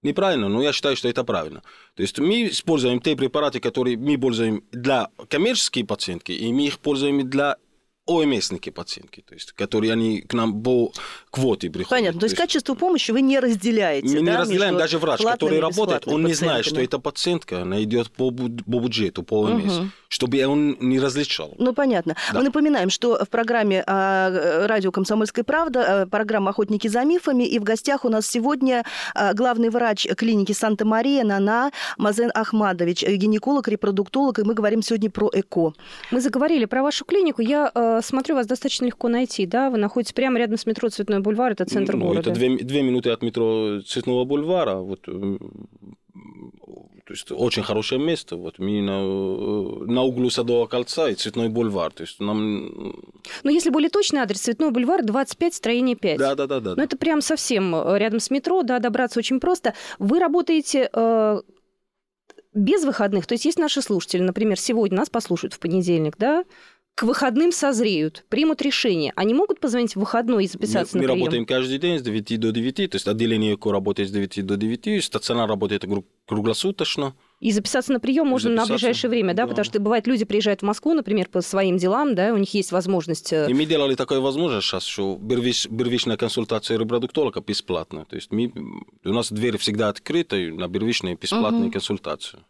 неправильно, 0.02 0.48
но 0.48 0.62
я 0.62 0.72
считаю, 0.72 0.96
что 0.96 1.10
это 1.10 1.24
правильно. 1.24 1.62
То 1.96 2.02
есть 2.02 2.20
мы 2.20 2.48
используем 2.48 3.02
те 3.02 3.16
препараты, 3.16 3.60
которые 3.60 3.98
мы 3.98 4.18
пользуем 4.18 4.64
для 4.72 5.10
коммерческих 5.28 5.88
пациентки, 5.88 6.32
и 6.32 6.54
мы 6.54 6.68
их 6.68 6.80
пользуем 6.80 7.30
для 7.30 7.58
ОМСники 8.10 8.72
пациентки, 8.72 9.24
то 9.28 9.36
есть, 9.36 9.52
которые 9.52 9.94
они 9.94 10.22
к 10.22 10.34
нам 10.34 10.62
по 10.64 10.92
квоте 11.30 11.70
приходят. 11.70 11.90
Понятно. 11.90 12.20
То, 12.20 12.26
есть, 12.26 12.36
то 12.36 12.42
есть 12.42 12.52
качество 12.54 12.74
помощи 12.74 13.12
вы 13.12 13.22
не 13.22 13.40
разделяете. 13.40 14.08
Мы 14.08 14.26
да, 14.26 14.32
не 14.32 14.38
разделяем. 14.38 14.78
Даже 14.78 14.98
врач, 14.98 15.22
который 15.22 15.60
работает, 15.60 16.08
он 16.08 16.26
не 16.26 16.34
знает, 16.34 16.66
что 16.66 16.82
эта 16.82 17.00
пациентка, 17.00 17.62
она 17.62 17.82
идет 17.84 18.10
по, 18.12 18.32
по 18.32 18.80
бюджету, 18.80 19.24
по 19.24 19.42
ОМС, 19.42 19.78
угу. 19.78 19.88
чтобы 20.08 20.46
он 20.46 20.78
не 20.80 21.00
различал. 21.00 21.54
Ну, 21.60 21.74
понятно. 21.74 22.16
Да. 22.34 22.40
Мы 22.40 22.46
напоминаем, 22.46 22.90
что 22.90 23.24
в 23.24 23.30
программе 23.30 23.84
а, 23.86 24.66
радио 24.68 24.92
«Комсомольская 24.92 25.44
правда» 25.44 26.02
а, 26.02 26.06
программа 26.08 26.50
«Охотники 26.50 26.88
за 26.88 27.04
мифами», 27.04 27.44
и 27.44 27.60
в 27.60 27.64
гостях 27.64 28.06
у 28.06 28.10
нас 28.10 28.28
сегодня 28.28 28.84
а, 29.14 29.34
главный 29.34 29.70
врач 29.70 30.08
клиники 30.18 30.54
Санта-Мария 30.54 31.24
Нана 31.24 31.72
Мазен 31.98 32.32
Ахмадович, 32.34 33.04
гинеколог, 33.04 33.68
репродуктолог, 33.68 34.40
и 34.40 34.44
мы 34.44 34.54
говорим 34.54 34.82
сегодня 34.82 35.10
про 35.12 35.30
ЭКО. 35.32 35.74
Мы 36.12 36.22
заговорили 36.22 36.66
про 36.66 36.82
вашу 36.82 37.06
клинику. 37.06 37.42
Я 37.42 37.99
смотрю, 38.02 38.36
вас 38.36 38.48
достаточно 38.48 38.86
легко 38.86 39.08
найти, 39.08 39.46
да? 39.46 39.70
Вы 39.70 39.78
находитесь 39.78 40.14
прямо 40.14 40.40
рядом 40.40 40.58
с 40.58 40.66
метро 40.66 40.90
Цветной 40.90 41.20
бульвар, 41.20 41.52
это 41.54 41.66
центр 41.66 41.96
ну, 41.96 42.08
города. 42.08 42.32
Это 42.32 42.40
две, 42.40 42.58
две 42.58 42.82
минуты 42.82 43.10
от 43.12 43.22
метро 43.22 43.82
Цветного 43.82 44.26
бульвара. 44.26 44.76
Вот, 44.76 45.02
то 47.10 47.14
есть 47.14 47.32
очень 47.32 47.64
хорошее 47.64 48.00
место. 48.00 48.36
Вот 48.36 48.60
мы 48.60 48.82
на, 48.82 49.02
на 49.92 50.04
углу 50.04 50.30
Садового 50.30 50.68
кольца 50.68 51.10
и 51.10 51.16
Цветной 51.16 51.50
бульвар. 51.50 51.92
То 51.92 52.04
есть 52.04 52.20
нам... 52.20 52.94
Ну, 53.44 53.50
если 53.50 53.72
более 53.72 53.90
точный 53.90 54.22
адрес, 54.22 54.42
Цветной 54.42 54.70
бульвар, 54.70 55.04
25, 55.04 55.54
строение 55.54 55.96
5. 55.96 56.18
Да, 56.20 56.36
да, 56.36 56.46
да. 56.46 56.60
да 56.60 56.70
Но 56.70 56.76
да. 56.76 56.84
это 56.84 56.98
прям 56.98 57.22
совсем 57.22 57.76
рядом 57.96 58.20
с 58.20 58.30
метро, 58.30 58.62
да, 58.62 58.78
добраться 58.78 59.18
очень 59.18 59.40
просто. 59.40 59.74
Вы 59.98 60.20
работаете 60.20 60.90
э, 60.94 61.42
без 62.54 62.84
выходных, 62.84 63.28
то 63.28 63.34
есть 63.34 63.46
есть 63.46 63.60
наши 63.60 63.82
слушатели, 63.82 64.22
например, 64.22 64.60
сегодня 64.60 64.98
нас 64.98 65.10
послушают 65.10 65.54
в 65.54 65.60
понедельник, 65.60 66.18
да, 66.18 66.46
к 66.96 67.04
выходным 67.04 67.52
созреют, 67.52 68.26
примут 68.30 68.62
решение. 68.62 69.14
Они 69.16 69.34
могут 69.34 69.60
позвонить 69.60 69.96
в 69.96 70.00
выходной 70.00 70.46
и 70.46 70.48
записаться 70.48 70.98
мы, 70.98 71.04
на 71.04 71.08
мы 71.08 71.14
прием? 71.14 71.26
работаем 71.26 71.46
каждый 71.46 71.78
день 71.78 72.00
с 72.00 72.02
9 72.02 72.40
до 72.40 72.52
9, 72.52 72.76
то 72.76 72.96
есть 72.96 73.08
отделение 73.08 73.56
ЭКО 73.56 73.72
работает 73.72 74.10
с 74.10 74.12
9 74.12 74.46
до 74.46 74.58
9, 74.58 75.04
стационар 75.04 75.48
работает 75.48 75.86
круглосуточно. 76.26 77.16
И 77.40 77.52
записаться 77.52 77.94
на 77.94 78.00
прием 78.00 78.28
можно 78.28 78.52
на 78.52 78.66
ближайшее 78.66 79.10
время, 79.10 79.34
да? 79.34 79.44
да? 79.44 79.48
Потому 79.48 79.64
что 79.64 79.80
бывает, 79.80 80.08
люди 80.08 80.26
приезжают 80.26 80.62
в 80.62 80.66
Москву, 80.66 80.94
например, 80.94 81.30
по 81.30 81.42
своим 81.42 81.78
делам, 81.78 82.16
да, 82.16 82.34
у 82.34 82.38
них 82.38 82.54
есть 82.54 82.72
возможность... 82.72 83.32
И 83.32 83.54
мы 83.54 83.66
делали 83.66 83.96
такое 83.96 84.20
возможность 84.20 84.68
сейчас, 84.68 84.84
что 84.84 85.18
первич, 85.18 85.68
первичная 85.68 86.18
консультация 86.18 86.78
репродуктолога 86.78 87.42
бесплатная. 87.42 88.06
То 88.06 88.16
есть 88.16 88.32
мы, 88.32 88.52
у 89.06 89.14
нас 89.14 89.32
дверь 89.32 89.58
всегда 89.58 89.90
открыта 89.90 90.36
на 90.36 90.68
первичную 90.68 91.18
бесплатную 91.18 91.66
угу. 91.66 91.72
консультацию. 91.72 92.44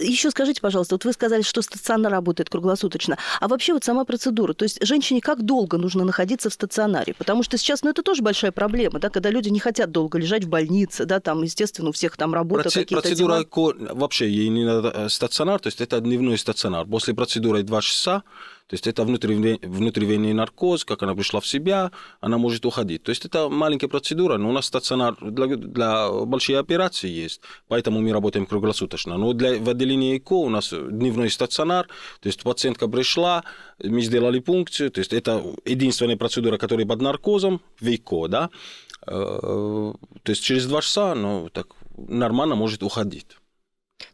Еще 0.00 0.30
скажите, 0.30 0.60
пожалуйста, 0.60 0.94
вот 0.94 1.04
вы 1.04 1.12
сказали, 1.12 1.42
что 1.42 1.60
стационар 1.60 2.12
работает 2.12 2.48
круглосуточно, 2.48 3.18
а 3.40 3.48
вообще 3.48 3.74
вот 3.74 3.84
сама 3.84 4.04
процедура, 4.04 4.54
то 4.54 4.64
есть 4.64 4.84
женщине 4.84 5.20
как 5.20 5.42
долго 5.42 5.76
нужно 5.76 6.04
находиться 6.04 6.48
в 6.48 6.54
стационаре? 6.54 7.14
Потому 7.14 7.42
что 7.42 7.58
сейчас, 7.58 7.82
ну, 7.82 7.90
это 7.90 8.02
тоже 8.02 8.22
большая 8.22 8.52
проблема, 8.52 8.98
да, 8.98 9.10
когда 9.10 9.30
люди 9.30 9.50
не 9.50 9.60
хотят 9.60 9.90
долго 9.90 10.18
лежать 10.18 10.44
в 10.44 10.48
больнице, 10.48 11.04
да, 11.04 11.20
там, 11.20 11.42
естественно, 11.42 11.90
у 11.90 11.92
всех 11.92 12.16
там 12.16 12.32
работа, 12.32 12.68
Проце- 12.68 12.80
какие-то 12.80 13.02
Процедура 13.02 13.44
дела. 13.44 13.94
вообще 13.94 14.21
ей 14.24 14.48
не 14.48 14.64
надо 14.64 15.08
стационар, 15.08 15.60
то 15.60 15.68
есть 15.68 15.80
это 15.80 16.00
дневной 16.00 16.38
стационар. 16.38 16.86
После 16.86 17.14
процедуры 17.14 17.62
2 17.62 17.80
часа, 17.80 18.22
то 18.68 18.74
есть 18.74 18.86
это 18.86 19.04
внутривенный, 19.04 20.32
наркоз, 20.32 20.84
как 20.84 21.02
она 21.02 21.14
пришла 21.14 21.40
в 21.40 21.46
себя, 21.46 21.90
она 22.20 22.38
может 22.38 22.64
уходить. 22.64 23.02
То 23.02 23.10
есть 23.10 23.24
это 23.24 23.48
маленькая 23.48 23.88
процедура, 23.88 24.38
но 24.38 24.48
у 24.48 24.52
нас 24.52 24.66
стационар 24.66 25.16
для, 25.20 25.46
для 25.56 26.10
большой 26.10 26.58
операции 26.58 27.10
есть, 27.10 27.42
поэтому 27.68 28.00
мы 28.00 28.12
работаем 28.12 28.46
круглосуточно. 28.46 29.18
Но 29.18 29.32
для, 29.34 29.58
в 29.58 29.68
отделении 29.68 30.16
ЭКО 30.16 30.34
у 30.34 30.48
нас 30.48 30.72
дневной 30.72 31.30
стационар, 31.30 31.86
то 32.20 32.28
есть 32.28 32.42
пациентка 32.42 32.88
пришла, 32.88 33.44
мы 33.82 34.00
сделали 34.00 34.38
пункцию, 34.38 34.90
то 34.90 35.00
есть 35.00 35.12
это 35.12 35.42
единственная 35.66 36.16
процедура, 36.16 36.56
которая 36.56 36.86
под 36.86 37.02
наркозом 37.02 37.60
в 37.80 37.94
ЭКО, 37.94 38.28
да, 38.28 38.50
то 39.04 39.98
есть 40.26 40.42
через 40.42 40.66
два 40.66 40.80
часа, 40.80 41.14
ну, 41.14 41.48
так 41.52 41.66
нормально 41.96 42.54
может 42.54 42.82
уходить. 42.82 43.26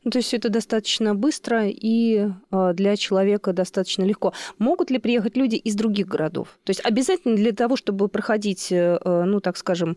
Ну, 0.04 0.10
то 0.10 0.18
есть 0.18 0.34
это 0.34 0.48
достаточно 0.48 1.14
быстро 1.14 1.66
и 1.66 2.28
э, 2.50 2.72
для 2.74 2.96
человека 2.96 3.52
достаточно 3.52 4.02
легко. 4.04 4.32
Могут 4.58 4.90
ли 4.90 4.98
приехать 4.98 5.36
люди 5.36 5.56
из 5.56 5.74
других 5.74 6.06
городов? 6.06 6.58
То 6.64 6.70
есть 6.70 6.80
обязательно 6.84 7.36
для 7.36 7.52
того, 7.52 7.76
чтобы 7.76 8.08
проходить, 8.08 8.68
э, 8.70 8.98
ну, 9.04 9.40
так 9.40 9.56
скажем, 9.56 9.96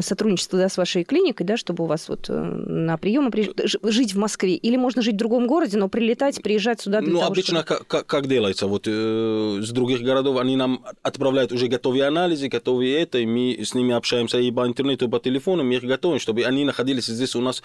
сотрудничество 0.00 0.58
да, 0.58 0.68
с 0.68 0.76
вашей 0.76 1.02
клиникой, 1.02 1.44
да, 1.44 1.56
чтобы 1.56 1.84
у 1.84 1.86
вас 1.86 2.08
вот 2.08 2.26
э, 2.28 2.32
на 2.32 2.96
приемы 2.98 3.30
жить 3.64 4.14
в 4.14 4.18
Москве? 4.18 4.54
Или 4.54 4.76
можно 4.76 5.02
жить 5.02 5.14
в 5.14 5.18
другом 5.18 5.46
городе, 5.46 5.76
но 5.76 5.88
прилетать, 5.88 6.40
приезжать 6.42 6.80
сюда 6.80 7.00
для 7.00 7.12
ну, 7.12 7.18
того, 7.18 7.32
обычно 7.32 7.64
чтобы... 7.64 7.84
как, 7.84 8.06
как 8.06 8.28
делается? 8.28 8.66
Вот 8.66 8.84
э, 8.86 9.60
с 9.60 9.70
других 9.70 10.02
городов 10.02 10.38
они 10.38 10.56
нам 10.56 10.84
отправляют 11.02 11.52
уже 11.52 11.66
готовые 11.66 12.04
анализы, 12.04 12.48
готовые 12.48 13.00
это, 13.00 13.18
и 13.18 13.26
мы 13.26 13.64
с 13.64 13.74
ними 13.74 13.94
общаемся 13.94 14.38
и 14.38 14.52
по 14.52 14.66
интернету, 14.66 15.06
и 15.06 15.08
по 15.08 15.18
телефону, 15.18 15.64
мы 15.64 15.74
их 15.74 15.82
готовим, 15.82 16.20
чтобы 16.20 16.44
они 16.44 16.64
находились 16.64 17.06
здесь 17.06 17.34
у 17.34 17.40
нас 17.40 17.60
э, 17.60 17.62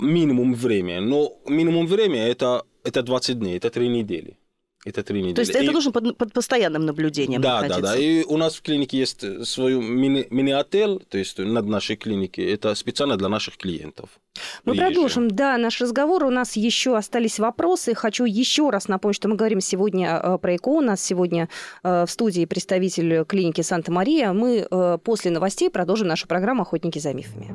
минимум 0.00 0.54
время. 0.54 1.00
Но 1.00 1.32
минимум 1.46 1.86
время 1.86 2.26
это, 2.26 2.64
это 2.84 3.02
20 3.02 3.38
дней, 3.38 3.56
это 3.56 3.70
3 3.70 3.88
недели. 3.88 4.36
Это 4.86 5.02
три 5.02 5.20
недели. 5.20 5.34
То 5.34 5.40
есть 5.42 5.54
это 5.54 5.64
и... 5.64 5.74
нужно 5.74 5.92
под, 5.92 6.16
под 6.16 6.32
постоянным 6.32 6.86
наблюдением 6.86 7.42
Да, 7.42 7.56
находиться. 7.56 7.82
да, 7.82 7.92
да. 7.92 7.98
И 7.98 8.24
у 8.24 8.38
нас 8.38 8.54
в 8.54 8.62
клинике 8.62 8.96
есть 8.98 9.46
свой 9.46 9.74
мини- 9.74 10.26
мини-отель, 10.30 11.04
то 11.06 11.18
есть 11.18 11.38
над 11.38 11.66
нашей 11.66 11.96
клиникой. 11.96 12.46
Это 12.46 12.74
специально 12.74 13.18
для 13.18 13.28
наших 13.28 13.58
клиентов. 13.58 14.08
Мы 14.64 14.72
Приезжие. 14.72 14.94
продолжим, 14.94 15.30
да, 15.30 15.58
наш 15.58 15.82
разговор. 15.82 16.24
У 16.24 16.30
нас 16.30 16.56
еще 16.56 16.96
остались 16.96 17.38
вопросы. 17.38 17.94
Хочу 17.94 18.24
еще 18.24 18.70
раз 18.70 18.88
напомнить, 18.88 19.16
что 19.16 19.28
мы 19.28 19.36
говорим 19.36 19.60
сегодня 19.60 20.18
э, 20.22 20.38
про 20.38 20.56
ЭКО. 20.56 20.68
У 20.70 20.80
нас 20.80 21.04
сегодня 21.04 21.50
э, 21.82 22.06
в 22.06 22.10
студии 22.10 22.46
представитель 22.46 23.26
клиники 23.26 23.60
Санта-Мария. 23.60 24.32
Мы 24.32 24.66
э, 24.70 24.98
после 25.04 25.30
новостей 25.30 25.68
продолжим 25.68 26.08
нашу 26.08 26.26
программу 26.26 26.62
«Охотники 26.62 26.98
за 26.98 27.12
мифами». 27.12 27.54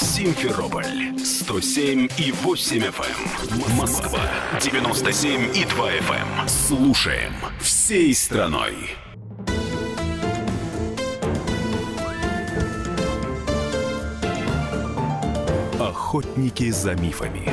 Симферополь 0.00 1.18
107 1.22 2.08
и 2.16 2.32
8 2.32 2.78
FM. 2.78 3.76
Москва 3.76 4.22
97 4.58 5.54
и 5.54 5.66
2 5.66 5.92
FM. 5.92 6.48
Слушаем 6.48 7.34
всей 7.60 8.14
страной. 8.14 8.96
Охотники 15.78 16.70
за 16.70 16.94
мифами. 16.94 17.52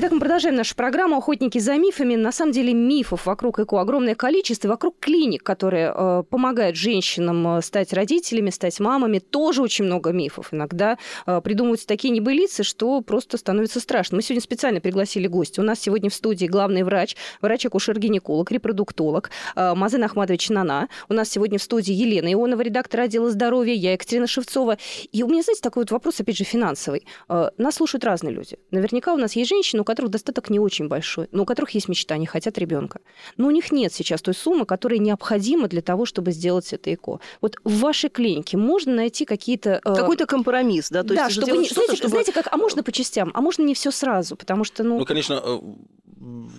Итак, 0.00 0.12
мы 0.12 0.20
продолжаем 0.20 0.54
нашу 0.54 0.76
программу 0.76 1.16
«Охотники 1.16 1.58
за 1.58 1.76
мифами». 1.76 2.14
На 2.14 2.30
самом 2.30 2.52
деле 2.52 2.72
мифов 2.72 3.26
вокруг 3.26 3.58
ЭКО 3.58 3.80
огромное 3.80 4.14
количество. 4.14 4.68
Вокруг 4.68 5.00
клиник, 5.00 5.42
которые 5.42 5.92
э, 5.92 6.22
помогают 6.30 6.76
женщинам 6.76 7.56
э, 7.56 7.62
стать 7.62 7.92
родителями, 7.92 8.50
стать 8.50 8.78
мамами, 8.78 9.18
тоже 9.18 9.60
очень 9.60 9.86
много 9.86 10.12
мифов. 10.12 10.50
Иногда 10.54 10.98
э, 11.26 11.40
придумываются 11.40 11.88
такие 11.88 12.10
небылицы, 12.10 12.62
что 12.62 13.00
просто 13.00 13.38
становится 13.38 13.80
страшно. 13.80 14.14
Мы 14.18 14.22
сегодня 14.22 14.40
специально 14.40 14.80
пригласили 14.80 15.26
гостя. 15.26 15.62
У 15.62 15.64
нас 15.64 15.80
сегодня 15.80 16.10
в 16.10 16.14
студии 16.14 16.46
главный 16.46 16.84
врач, 16.84 17.16
врач-акушер-гинеколог, 17.42 18.52
репродуктолог 18.52 19.30
э, 19.56 19.74
Мазен 19.74 20.04
Ахматович 20.04 20.50
Нана. 20.50 20.88
У 21.08 21.14
нас 21.14 21.28
сегодня 21.28 21.58
в 21.58 21.62
студии 21.64 21.92
Елена 21.92 22.32
Ионова, 22.32 22.60
редактор 22.60 23.00
отдела 23.00 23.30
здоровья, 23.30 23.74
я 23.74 23.94
Екатерина 23.94 24.28
Шевцова. 24.28 24.78
И 25.10 25.24
у 25.24 25.26
меня, 25.26 25.42
знаете, 25.42 25.60
такой 25.60 25.82
вот 25.82 25.90
вопрос, 25.90 26.20
опять 26.20 26.36
же, 26.36 26.44
финансовый. 26.44 27.04
Э, 27.28 27.50
нас 27.58 27.74
слушают 27.74 28.04
разные 28.04 28.32
люди. 28.32 28.58
Наверняка 28.70 29.12
у 29.12 29.16
нас 29.16 29.32
есть 29.32 29.48
женщины, 29.48 29.87
которых 29.88 30.10
достаток 30.10 30.50
не 30.50 30.60
очень 30.60 30.86
большой, 30.86 31.28
но 31.32 31.42
у 31.42 31.46
которых 31.46 31.70
есть 31.70 31.88
мечта, 31.88 32.14
они 32.14 32.26
хотят 32.26 32.58
ребенка. 32.58 33.00
Но 33.38 33.46
у 33.46 33.50
них 33.50 33.72
нет 33.72 33.90
сейчас 33.92 34.20
той 34.20 34.34
суммы, 34.34 34.66
которая 34.66 34.98
необходима 34.98 35.66
для 35.66 35.80
того, 35.80 36.04
чтобы 36.04 36.32
сделать 36.32 36.70
это 36.74 36.92
ЭКО. 36.92 37.20
Вот 37.40 37.56
в 37.64 37.78
вашей 37.80 38.10
клинике 38.10 38.58
можно 38.58 38.94
найти 38.94 39.24
какие-то... 39.24 39.80
Э... 39.82 39.94
Какой-то 39.94 40.26
компромисс, 40.26 40.90
да? 40.90 41.02
То 41.02 41.14
да, 41.14 41.24
есть 41.24 41.36
чтобы, 41.36 41.56
не, 41.56 41.68
знаете, 41.68 41.96
чтобы... 41.96 42.10
знаете, 42.10 42.32
как, 42.32 42.48
а 42.52 42.56
можно 42.58 42.82
по 42.82 42.92
частям, 42.92 43.30
а 43.34 43.40
можно 43.40 43.62
не 43.62 43.72
все 43.74 43.90
сразу, 43.90 44.36
потому 44.36 44.64
что, 44.64 44.84
ну... 44.84 44.98
Ну, 44.98 45.06
конечно, 45.06 45.40
э, 45.42 45.58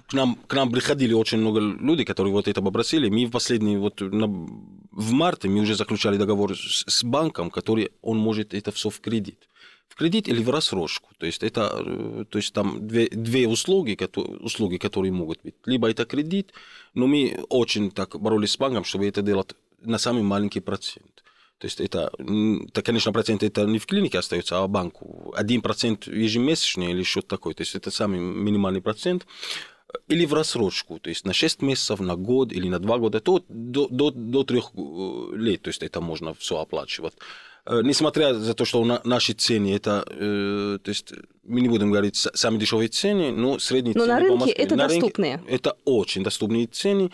к 0.08 0.14
нам, 0.14 0.36
к 0.48 0.56
нам 0.56 0.72
приходили 0.72 1.14
очень 1.14 1.38
много 1.38 1.60
людей, 1.60 2.06
которые 2.06 2.34
вот 2.34 2.48
это 2.48 2.62
попросили. 2.64 3.10
Мы 3.10 3.26
в 3.28 3.32
последний, 3.32 3.78
вот 3.78 4.02
на, 4.02 4.28
в 4.92 5.12
марте 5.12 5.50
мы 5.50 5.62
уже 5.62 5.76
заключали 5.76 6.18
договор 6.18 6.58
с, 6.58 6.84
с 6.88 7.04
банком, 7.04 7.52
который, 7.52 7.92
он 8.02 8.18
может 8.18 8.56
это 8.56 8.72
все 8.72 8.90
в 8.90 9.00
кредит 9.00 9.50
в 9.90 9.96
кредит 9.96 10.28
или 10.28 10.42
в 10.42 10.50
рассрочку. 10.50 11.10
То 11.18 11.26
есть 11.26 11.44
это, 11.44 11.84
э, 11.86 12.26
то 12.30 12.38
есть 12.38 12.54
там 12.54 12.88
две, 12.88 13.10
две 13.10 13.48
услуги, 13.48 13.96
которые, 13.96 14.38
услуги, 14.38 14.78
которые 14.78 15.12
могут 15.12 15.40
быть. 15.44 15.56
Либо 15.66 15.90
это 15.90 16.06
кредит, 16.06 16.54
но 16.94 17.08
мы 17.08 17.46
очень 17.50 17.92
так 17.92 18.20
боролись 18.20 18.52
с 18.52 18.58
банком, 18.58 18.84
чтобы 18.84 19.08
это 19.08 19.22
делать 19.22 19.56
на 19.82 19.98
самый 19.98 20.24
маленький 20.24 20.62
процент. 20.62 21.24
То 21.60 21.66
есть 21.66 21.82
это, 21.82 22.10
это, 22.70 22.82
конечно, 22.82 23.12
процент 23.12 23.44
это 23.44 23.66
не 23.66 23.80
в 23.80 23.86
клинике 23.86 24.20
остается, 24.20 24.58
а 24.58 24.66
в 24.66 24.70
банку. 24.70 25.34
Один 25.36 25.62
процент 25.62 26.08
ежемесячно 26.08 26.84
или 26.84 27.04
что-то 27.04 27.28
такое. 27.28 27.54
То 27.54 27.64
есть 27.64 27.76
это 27.76 27.92
самый 27.92 28.20
минимальный 28.20 28.82
процент. 28.82 29.26
Или 30.08 30.26
в 30.26 30.34
рассрочку, 30.34 31.00
то 31.00 31.10
есть 31.10 31.26
на 31.26 31.34
6 31.34 31.64
месяцев, 31.64 32.00
на 32.00 32.16
год 32.16 32.54
или 32.54 32.70
на 32.70 32.80
2 32.80 32.98
года, 33.00 33.20
то 33.20 33.44
до, 33.50 33.88
до, 33.90 34.12
до 34.12 34.44
3 34.44 34.60
э, 34.60 35.36
лет, 35.36 35.64
то 35.64 35.70
есть 35.70 35.82
это 35.82 36.00
можно 36.00 36.36
все 36.36 36.60
оплачивать. 36.60 37.16
Э, 37.70 37.82
несмотря 37.84 38.34
за 38.34 38.56
то, 38.56 38.66
что 38.66 38.84
наши 39.04 39.34
цены, 39.34 39.76
это, 39.76 40.04
э, 40.08 40.80
то 40.84 40.90
есть 40.90 41.14
мы 41.44 41.62
не 41.62 41.70
будем 41.70 41.92
говорить 41.92 42.16
самые 42.16 42.60
дешевые 42.60 42.90
цены, 42.90 43.32
но 43.32 43.60
средние 43.60 43.94
но 43.96 44.06
цены 44.06 44.14
на 44.14 44.20
рынке 44.20 44.52
это 44.52 44.76
на 44.76 44.88
доступные. 44.88 45.36
Рынке 45.36 45.52
это 45.52 45.78
очень 45.86 46.24
доступные 46.24 46.66
цены, 46.66 47.12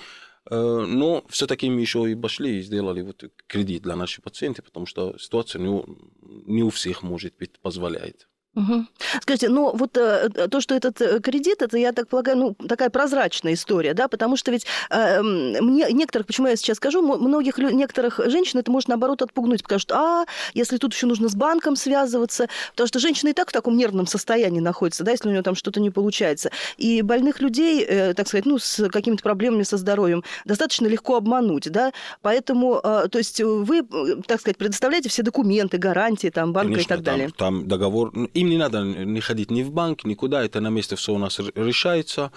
э, 0.49 0.85
но 0.87 1.25
все-таки 1.27 1.69
мы 1.69 1.81
еще 1.81 2.09
и 2.09 2.15
пошли 2.15 2.59
и 2.59 2.61
сделали 2.61 3.01
вот 3.01 3.25
кредит 3.47 3.83
для 3.83 3.97
наших 3.97 4.23
пациентов, 4.23 4.63
потому 4.63 4.85
что 4.85 5.17
ситуация 5.17 5.61
не 5.61 5.67
у, 5.67 5.85
не 6.21 6.63
у 6.63 6.69
всех, 6.69 7.03
может 7.03 7.33
быть, 7.37 7.59
позволяет. 7.59 8.29
Угу. 8.55 8.85
Скажите, 9.21 9.49
ну 9.49 9.75
вот 9.75 9.97
э, 9.97 10.29
э, 10.33 10.47
то, 10.47 10.61
что 10.61 10.75
этот 10.75 11.01
э, 11.01 11.19
кредит, 11.19 11.61
это, 11.61 11.77
я 11.77 11.91
так 11.91 12.07
полагаю, 12.07 12.37
ну, 12.37 12.53
такая 12.67 12.89
прозрачная 12.89 13.53
история, 13.53 13.93
да, 13.93 14.07
потому 14.07 14.37
что 14.37 14.51
ведь 14.51 14.65
э, 14.89 15.21
мне, 15.21 15.87
некоторых, 15.91 16.25
почему 16.25 16.47
я 16.47 16.55
сейчас 16.55 16.77
скажу, 16.77 17.01
многих, 17.01 17.57
некоторых 17.57 18.21
женщин 18.27 18.59
это 18.59 18.71
может, 18.71 18.87
наоборот, 18.87 19.21
отпугнуть, 19.21 19.61
потому 19.63 19.79
что, 19.79 19.95
а, 19.97 20.25
если 20.53 20.77
тут 20.77 20.93
еще 20.93 21.05
нужно 21.05 21.27
с 21.27 21.35
банком 21.35 21.75
связываться, 21.75 22.47
потому 22.71 22.87
что 22.87 22.99
женщина 22.99 23.29
и 23.29 23.33
так 23.33 23.49
в 23.49 23.51
таком 23.51 23.75
нервном 23.75 24.07
состоянии 24.07 24.61
находится, 24.61 25.03
да, 25.03 25.11
если 25.11 25.27
у 25.27 25.31
нее 25.31 25.41
там 25.41 25.55
что-то 25.55 25.81
не 25.81 25.89
получается. 25.89 26.49
И 26.77 27.01
больных 27.01 27.41
людей, 27.41 27.83
э, 27.83 28.13
так 28.13 28.27
сказать, 28.29 28.45
ну, 28.45 28.57
с 28.57 28.87
какими-то 28.89 29.21
проблемами 29.21 29.63
со 29.63 29.75
здоровьем 29.75 30.23
достаточно 30.45 30.87
легко 30.87 31.17
обмануть, 31.17 31.69
да, 31.69 31.91
поэтому, 32.21 32.79
э, 32.81 33.09
то 33.11 33.17
есть 33.17 33.41
вы, 33.41 33.83
так 34.27 34.39
сказать, 34.39 34.57
предоставляете 34.57 35.09
все 35.09 35.23
документы, 35.23 35.77
гарантии, 35.77 36.29
там, 36.29 36.53
банка 36.53 36.73
Конечно, 36.73 36.93
и 36.93 36.95
так 36.95 37.03
далее. 37.03 37.31
Там, 37.37 37.59
там 37.59 37.67
договор, 37.67 38.11
ну, 38.13 38.29
им 38.45 38.49
не 38.51 38.57
надо 38.57 38.83
не 38.83 39.21
ходить 39.21 39.51
ни 39.51 39.63
в 39.63 39.71
банк, 39.71 40.05
никуда, 40.05 40.43
это 40.43 40.61
на 40.61 40.69
месте 40.69 40.95
все 40.95 41.13
у 41.13 41.17
нас 41.17 41.39
решается. 41.39 42.31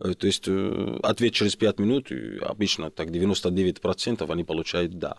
Э, 0.00 0.14
то 0.14 0.26
есть 0.26 0.44
э, 0.48 0.98
ответ 1.02 1.32
через 1.32 1.56
5 1.56 1.78
минут, 1.78 2.12
обычно 2.42 2.90
так 2.90 3.08
99% 3.08 4.30
они 4.32 4.44
получают 4.44 4.98
«да». 4.98 5.16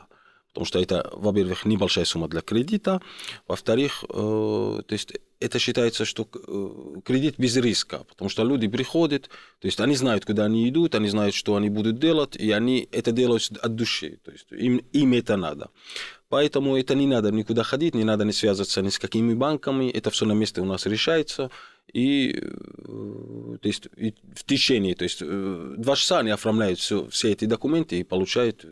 Потому 0.49 0.65
что 0.67 0.79
это, 0.79 1.09
во-первых, 1.13 1.65
небольшая 1.65 2.05
сумма 2.05 2.27
для 2.27 2.41
кредита, 2.41 3.01
во-вторых, 3.47 4.03
э, 4.07 4.81
то 4.87 4.93
есть 4.93 5.13
это 5.39 5.59
считается, 5.59 6.05
что 6.05 6.25
кредит 7.03 7.35
без 7.37 7.57
риска, 7.57 8.03
потому 8.07 8.29
что 8.29 8.45
люди 8.45 8.67
приходят, 8.67 9.29
то 9.59 9.67
есть 9.67 9.79
они 9.79 9.95
знают, 9.95 10.25
куда 10.25 10.45
они 10.45 10.69
идут, 10.69 10.95
они 10.95 11.09
знают, 11.09 11.33
что 11.35 11.55
они 11.55 11.69
будут 11.69 11.99
делать, 11.99 12.35
и 12.35 12.51
они 12.51 12.87
это 12.91 13.11
делают 13.11 13.51
от 13.65 13.75
души, 13.75 14.19
то 14.23 14.31
есть 14.31 14.45
им, 14.51 14.77
им 14.93 15.13
это 15.13 15.37
надо. 15.37 15.69
Поэтому 16.33 16.75
это 16.75 16.95
не 16.95 17.05
надо 17.05 17.31
никуда 17.31 17.61
ходить, 17.61 17.93
не 17.93 18.03
надо 18.03 18.25
не 18.25 18.33
связываться 18.33 18.81
ни 18.81 18.89
с 18.89 18.97
какими 18.97 19.35
банками, 19.35 19.91
это 19.91 20.09
все 20.09 20.25
на 20.25 20.31
месте 20.33 20.61
у 20.61 20.65
нас 20.65 20.87
решается. 20.87 21.51
И, 21.93 22.31
э, 22.41 23.57
то 23.61 23.67
есть, 23.67 23.87
и 23.95 24.15
в 24.35 24.43
течение, 24.43 24.95
то 24.95 25.03
есть 25.03 25.21
э, 25.21 25.75
два 25.77 25.95
часа 25.95 26.21
они 26.21 26.31
оформляют 26.31 26.79
все, 26.79 27.07
все 27.09 27.33
эти 27.33 27.45
документы 27.45 27.99
и 27.99 28.03
получают 28.03 28.65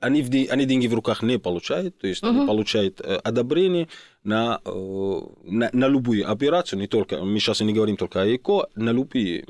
они, 0.00 0.48
они 0.50 0.64
деньги 0.64 0.86
в 0.86 0.94
руках 0.94 1.22
не 1.22 1.38
получают, 1.38 1.98
то 1.98 2.06
есть 2.06 2.22
угу. 2.22 2.30
они 2.30 2.46
получают 2.46 3.00
э, 3.00 3.16
одобрение 3.16 3.88
на, 4.24 4.60
э, 4.64 5.20
на, 5.44 5.70
на 5.72 5.88
любую 5.88 6.30
операцию, 6.30 6.78
не 6.78 6.86
только, 6.86 7.18
мы 7.24 7.38
сейчас 7.38 7.60
не 7.60 7.72
говорим 7.72 7.96
только 7.96 8.22
о 8.22 8.26
ЭКО, 8.26 8.68
на 8.74 8.90
любые 8.90 9.46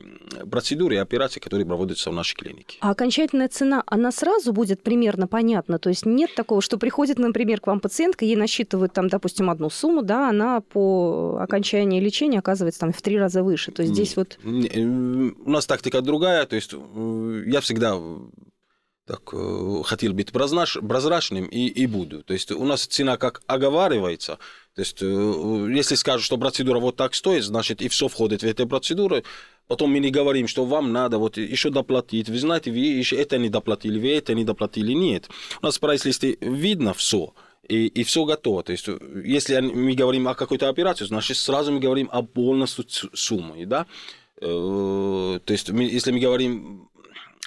процедуры 0.50 0.96
и 0.96 0.98
операции, 0.98 1.40
которые 1.40 1.66
проводятся 1.66 2.10
в 2.10 2.14
нашей 2.14 2.36
клинике. 2.36 2.78
А 2.80 2.90
окончательная 2.90 3.48
цена, 3.48 3.82
она 3.86 4.12
сразу 4.12 4.52
будет 4.52 4.82
примерно 4.82 5.26
понятна? 5.26 5.78
То 5.78 5.88
есть 5.88 6.06
нет 6.06 6.34
такого, 6.34 6.62
что 6.62 6.78
приходит, 6.78 7.18
например, 7.18 7.60
к 7.60 7.66
вам 7.66 7.80
пациентка, 7.80 8.24
ей 8.24 8.36
насчитывают 8.36 8.92
там, 8.92 9.08
допустим, 9.08 9.50
одну 9.50 9.70
сумму, 9.70 10.02
да, 10.02 10.28
она 10.28 10.60
по 10.60 11.38
окончании 11.40 12.00
лечения 12.00 12.38
оказывается 12.38 12.80
там 12.80 12.92
в 12.92 13.02
три 13.02 13.18
раза 13.18 13.42
выше. 13.42 13.72
То 13.72 13.82
есть 13.82 13.94
здесь 13.94 14.16
вот... 14.16 14.38
Э, 14.44 14.80
у 14.80 15.50
нас 15.50 15.66
тактика 15.66 16.00
другая, 16.02 16.46
то 16.46 16.56
есть 16.56 16.72
я 17.46 17.60
всегда 17.60 17.98
так, 19.08 19.22
э, 19.32 19.82
хотел 19.84 20.12
быть 20.12 20.32
прозрачным 20.32 21.46
и, 21.46 21.66
и 21.66 21.86
буду. 21.86 22.22
То 22.22 22.34
есть 22.34 22.52
у 22.52 22.64
нас 22.64 22.84
цена 22.84 23.16
как 23.16 23.40
оговаривается. 23.46 24.38
То 24.74 24.82
есть 24.82 24.98
э, 25.00 25.72
если 25.74 25.94
скажут, 25.94 26.26
что 26.26 26.36
процедура 26.36 26.78
вот 26.78 26.96
так 26.96 27.14
стоит, 27.14 27.42
значит 27.42 27.80
и 27.80 27.88
все 27.88 28.08
входит 28.08 28.42
в 28.42 28.46
эту 28.46 28.68
процедуру. 28.68 29.22
Потом 29.66 29.92
мы 29.92 30.00
не 30.00 30.10
говорим, 30.10 30.46
что 30.46 30.66
вам 30.66 30.92
надо 30.92 31.16
вот 31.16 31.38
еще 31.38 31.70
доплатить. 31.70 32.28
Вы 32.28 32.38
знаете, 32.38 32.70
вы 32.70 32.78
еще 32.78 33.16
это 33.16 33.38
не 33.38 33.48
доплатили, 33.48 33.98
вы 33.98 34.12
это 34.14 34.34
не 34.34 34.44
доплатили. 34.44 34.92
Нет. 34.92 35.30
У 35.62 35.66
нас 35.66 35.78
в 35.78 35.80
прайс-листе 35.80 36.36
видно 36.42 36.92
все. 36.92 37.32
И, 37.66 37.86
и 37.86 38.04
все 38.04 38.26
готово. 38.26 38.62
То 38.62 38.72
есть, 38.72 38.88
если 39.24 39.58
мы 39.60 39.94
говорим 39.94 40.28
о 40.28 40.34
какой-то 40.34 40.68
операции, 40.68 41.06
значит, 41.06 41.38
сразу 41.38 41.72
мы 41.72 41.80
говорим 41.80 42.10
о 42.12 42.22
полностью 42.22 42.84
сумме. 43.14 43.64
Да? 43.64 43.86
Э, 44.40 45.40
то 45.42 45.52
есть, 45.52 45.70
мы, 45.70 45.84
если 45.84 46.12
мы 46.12 46.20
говорим 46.20 46.90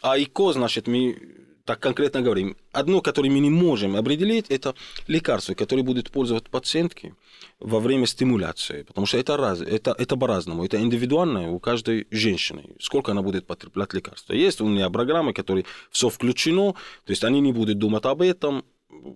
о 0.02 0.18
ИКО, 0.18 0.54
значит, 0.54 0.88
мы 0.88 1.41
так 1.66 1.80
конкретно 1.80 2.22
говорим. 2.22 2.56
Одно, 2.72 3.02
которое 3.02 3.30
мы 3.30 3.40
не 3.40 3.50
можем 3.50 3.96
определить, 3.96 4.48
это 4.50 4.76
лекарства, 5.08 5.54
которые 5.54 5.84
будут 5.84 6.12
пользоваться 6.12 6.50
пациентки 6.50 7.16
во 7.60 7.80
время 7.80 8.06
стимуляции. 8.06 8.84
Потому 8.84 9.06
что 9.06 9.18
это, 9.18 9.38
раз, 9.38 9.62
это, 9.62 9.96
это 9.98 10.18
по-разному. 10.18 10.66
Это 10.66 10.80
индивидуально 10.80 11.52
у 11.52 11.60
каждой 11.60 12.08
женщины. 12.12 12.64
Сколько 12.80 13.12
она 13.12 13.22
будет 13.22 13.46
потреблять 13.46 13.94
лекарства. 13.94 14.34
Есть 14.34 14.62
у 14.62 14.68
меня 14.68 14.90
программы, 14.90 15.34
которые 15.34 15.66
все 15.92 16.10
включено. 16.10 16.74
То 17.06 17.12
есть 17.12 17.24
они 17.24 17.40
не 17.42 17.54
будут 17.54 17.78
думать 17.78 18.06
об 18.06 18.22
этом. 18.22 18.64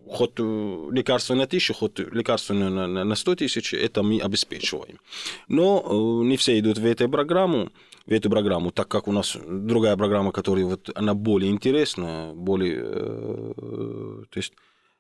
Хоть 0.08 0.39
э, 0.39 0.89
лекарство 0.91 1.36
на 1.36 1.47
тысячу, 1.47 1.73
хоть 1.73 1.99
лекарство 1.99 2.53
на, 2.53 2.69
на, 2.69 3.03
на 3.03 3.15
100 3.15 3.36
тысяч, 3.36 3.73
это 3.73 4.03
мы 4.03 4.19
обеспечиваем. 4.19 4.99
Но 5.47 5.84
э, 5.86 6.27
не 6.27 6.38
все 6.38 6.58
идут 6.58 6.77
в 6.77 6.86
эту 6.86 7.10
программу 7.10 7.71
эту 8.08 8.30
программу, 8.30 8.72
так 8.72 8.88
как 8.88 9.08
у 9.08 9.12
нас 9.12 9.38
другая 9.46 9.98
программа, 9.98 10.32
которая 10.32 10.65
вот, 10.65 10.89
она 10.96 11.13
более 11.13 11.52
интересная, 11.52 12.34
более, 12.34 12.84
э, 12.84 14.24
то 14.30 14.38
есть 14.38 14.54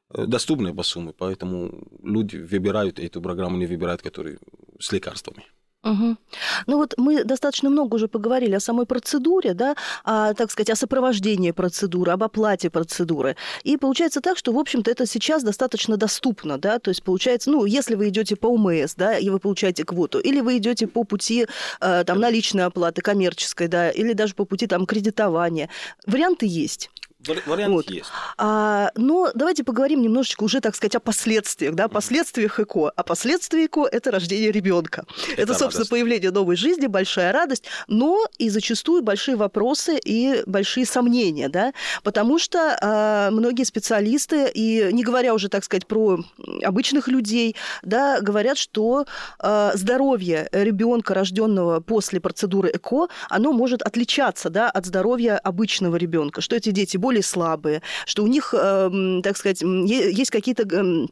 э, 0.09 0.25
доступная 0.25 0.73
по 0.73 0.83
сумме, 0.83 1.13
поэтому 1.13 1.87
люди 2.03 2.37
выбирают 2.37 2.99
эту 2.99 3.21
программу, 3.21 3.57
не 3.57 3.67
выбирают, 3.67 4.01
которые 4.01 4.39
с 4.79 4.91
лекарствами. 4.91 5.43
Угу. 5.85 6.17
Ну 6.65 6.77
вот 6.77 6.95
мы 6.97 7.23
достаточно 7.23 7.69
много 7.69 7.95
уже 7.95 8.07
поговорили 8.07 8.55
о 8.55 8.59
самой 8.59 8.87
процедуре, 8.87 9.53
да, 9.53 9.75
о, 10.03 10.33
так 10.33 10.49
сказать, 10.49 10.71
о 10.71 10.75
сопровождении 10.75 11.51
процедуры, 11.51 12.11
об 12.11 12.23
оплате 12.23 12.71
процедуры. 12.71 13.35
И 13.63 13.77
получается 13.77 14.19
так, 14.19 14.35
что, 14.35 14.51
в 14.51 14.57
общем-то, 14.57 14.89
это 14.89 15.05
сейчас 15.05 15.43
достаточно 15.43 15.95
доступно, 15.95 16.57
да, 16.57 16.79
то 16.79 16.89
есть 16.89 17.03
получается, 17.03 17.51
ну, 17.51 17.65
если 17.65 17.93
вы 17.93 18.09
идете 18.09 18.35
по 18.35 18.47
УМС, 18.47 18.95
да, 18.95 19.15
и 19.19 19.29
вы 19.29 19.37
получаете 19.37 19.85
квоту, 19.85 20.19
или 20.19 20.41
вы 20.41 20.57
идете 20.57 20.87
по 20.87 21.03
пути 21.03 21.45
э, 21.81 22.03
там 22.03 22.19
наличной 22.19 22.65
оплаты, 22.65 23.03
коммерческой, 23.03 23.67
да, 23.67 23.91
или 23.91 24.13
даже 24.13 24.33
по 24.33 24.45
пути 24.45 24.65
там 24.65 24.87
кредитования, 24.87 25.69
варианты 26.07 26.47
есть. 26.47 26.89
Вариант 27.27 27.73
вот. 27.73 27.89
есть. 27.89 28.09
А, 28.37 28.91
но 28.95 29.31
давайте 29.33 29.63
поговорим 29.63 30.01
немножечко 30.01 30.43
уже, 30.43 30.61
так 30.61 30.75
сказать, 30.75 30.95
о 30.95 30.99
последствиях, 30.99 31.73
да, 31.75 31.87
последствиях 31.87 32.59
ЭКО. 32.59 32.91
А 32.95 33.03
последствия 33.03 33.65
ЭКО– 33.65 33.87
это 33.91 34.11
рождение 34.11 34.51
ребенка. 34.51 35.05
Это, 35.33 35.43
это 35.43 35.53
собственно, 35.53 35.71
радость. 35.71 35.89
появление 35.89 36.31
новой 36.31 36.55
жизни, 36.55 36.87
большая 36.87 37.31
радость, 37.31 37.65
но 37.87 38.25
и 38.37 38.49
зачастую 38.49 39.01
большие 39.01 39.35
вопросы 39.35 39.97
и 40.03 40.43
большие 40.45 40.85
сомнения, 40.85 41.49
да, 41.49 41.73
потому 42.03 42.39
что 42.39 42.77
а, 42.81 43.31
многие 43.31 43.63
специалисты, 43.63 44.49
и 44.53 44.89
не 44.91 45.03
говоря 45.03 45.33
уже, 45.33 45.49
так 45.49 45.63
сказать, 45.63 45.87
про 45.87 46.19
обычных 46.63 47.07
людей, 47.07 47.55
да, 47.83 48.19
говорят, 48.21 48.57
что 48.57 49.05
а, 49.39 49.71
здоровье 49.75 50.47
ребенка, 50.51 51.13
рожденного 51.13 51.79
после 51.79 52.19
процедуры 52.19 52.71
ЭКО, 52.73 53.07
оно 53.29 53.53
может 53.53 53.81
отличаться, 53.81 54.49
да, 54.49 54.69
от 54.69 54.85
здоровья 54.85 55.37
обычного 55.37 55.95
ребенка, 55.95 56.41
что 56.41 56.55
эти 56.55 56.71
дети 56.71 56.97
более 56.97 57.14
более 57.15 57.23
слабые, 57.23 57.81
что 58.05 58.23
у 58.23 58.27
них, 58.27 58.53
эм, 58.53 59.21
так 59.21 59.37
сказать, 59.37 59.61
есть 59.61 60.31
какие-то 60.31 60.63
эм, 60.75 61.09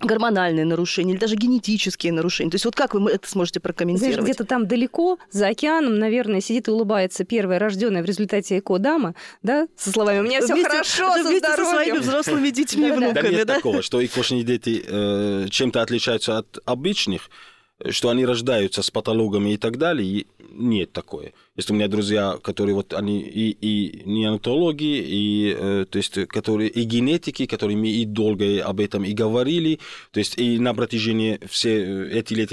гормональные 0.00 0.66
нарушения 0.66 1.14
или 1.14 1.18
даже 1.18 1.36
генетические 1.36 2.12
нарушения. 2.12 2.50
То 2.50 2.56
есть 2.56 2.66
вот 2.66 2.76
как 2.76 2.94
вы 2.94 3.10
это 3.10 3.26
сможете 3.28 3.60
прокомментировать? 3.60 4.14
Знаешь, 4.16 4.28
где-то 4.28 4.44
там 4.44 4.66
далеко, 4.68 5.18
за 5.30 5.48
океаном, 5.48 5.98
наверное, 5.98 6.42
сидит 6.42 6.68
и 6.68 6.70
улыбается 6.70 7.24
первая 7.24 7.58
рожденная 7.58 8.02
в 8.02 8.04
результате 8.04 8.58
ЭКО 8.58 8.78
дама, 8.78 9.14
да, 9.42 9.66
со 9.76 9.90
словами 9.90 10.18
«у 10.18 10.22
меня 10.24 10.42
все 10.42 10.62
хорошо 10.62 11.14
со 11.14 11.22
вместе 11.22 11.48
со 11.48 11.64
своими 11.64 11.98
взрослыми 11.98 12.50
детьми, 12.50 12.90
внуками». 12.90 13.14
Да 13.14 13.28
нет 13.30 13.46
такого, 13.46 13.80
что 13.80 14.04
икошные 14.04 14.42
дети 14.42 14.84
э, 14.86 15.46
чем-то 15.48 15.80
отличаются 15.80 16.38
от 16.38 16.58
обычных, 16.66 17.30
что 17.90 18.10
они 18.10 18.26
рождаются 18.26 18.82
с 18.82 18.90
патологами 18.90 19.54
и 19.54 19.56
так 19.56 19.78
далее, 19.78 20.26
нет 20.50 20.92
такое. 20.92 21.32
Есть 21.56 21.70
у 21.70 21.74
меня 21.74 21.88
друзья, 21.88 22.38
которые 22.42 22.74
вот 22.74 22.92
они 22.92 23.20
и, 23.20 23.50
и 23.50 24.02
неонатологи, 24.04 24.84
и, 24.84 25.56
э, 25.58 25.86
то 25.88 25.96
есть, 25.96 26.26
которые 26.26 26.68
и 26.68 26.82
генетики, 26.82 27.46
которые 27.46 27.76
мы 27.76 27.88
и 27.88 28.04
долго 28.04 28.62
об 28.62 28.80
этом 28.80 29.04
и 29.04 29.12
говорили, 29.12 29.80
то 30.12 30.18
есть 30.18 30.38
и 30.38 30.58
на 30.58 30.74
протяжении 30.74 31.40
все 31.48 31.82
э, 31.82 32.18
эти 32.18 32.34
лет, 32.34 32.50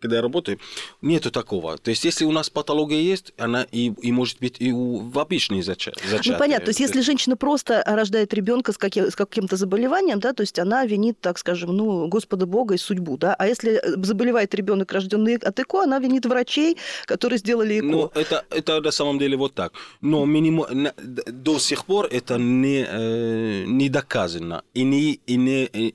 когда 0.00 0.16
я 0.16 0.22
работаю, 0.22 0.58
нету 1.02 1.30
такого. 1.30 1.78
То 1.78 1.90
есть 1.90 2.04
если 2.04 2.24
у 2.24 2.32
нас 2.32 2.48
патология 2.48 3.00
есть, 3.00 3.32
она 3.38 3.66
и, 3.72 3.92
и 4.00 4.12
может 4.12 4.38
быть 4.38 4.56
и 4.60 4.72
у, 4.72 4.98
в 4.98 5.18
обычной 5.18 5.62
зачатии. 5.62 6.00
Ну 6.26 6.38
понятно, 6.38 6.66
то 6.66 6.70
есть 6.70 6.80
если 6.80 7.00
женщина 7.00 7.36
просто 7.36 7.82
рождает 7.86 8.32
ребенка 8.34 8.72
с, 8.72 8.78
каким, 8.78 9.10
с 9.10 9.16
каким-то 9.16 9.56
заболеванием, 9.56 10.20
да, 10.20 10.32
то 10.32 10.42
есть 10.42 10.58
она 10.58 10.86
винит, 10.86 11.18
так 11.20 11.38
скажем, 11.38 11.76
ну, 11.76 12.06
Господа 12.06 12.46
Бога 12.46 12.74
и 12.74 12.78
судьбу, 12.78 13.16
да, 13.16 13.34
а 13.34 13.46
если 13.46 13.80
заболевает 14.04 14.54
ребенок, 14.54 14.92
рожденный 14.92 15.36
от 15.36 15.58
ЭКО, 15.58 15.82
она 15.82 15.98
винит 15.98 16.26
врачей, 16.26 16.76
которые 17.06 17.38
сделали 17.38 17.78
ЭКО. 17.80 17.86
Ну, 17.86 18.10
это, 18.14 18.43
это 18.50 18.80
на 18.80 18.90
самом 18.90 19.18
деле 19.18 19.36
вот 19.36 19.54
так. 19.54 19.72
Но 20.00 20.24
минимум, 20.24 20.88
до 21.26 21.58
сих 21.58 21.84
пор 21.84 22.06
это 22.10 22.38
не, 22.38 22.86
э, 22.88 23.64
не 23.66 23.88
доказано. 23.88 24.62
И, 24.74 24.82
не, 24.82 25.20
и, 25.26 25.36
не, 25.36 25.64
и, 25.64 25.94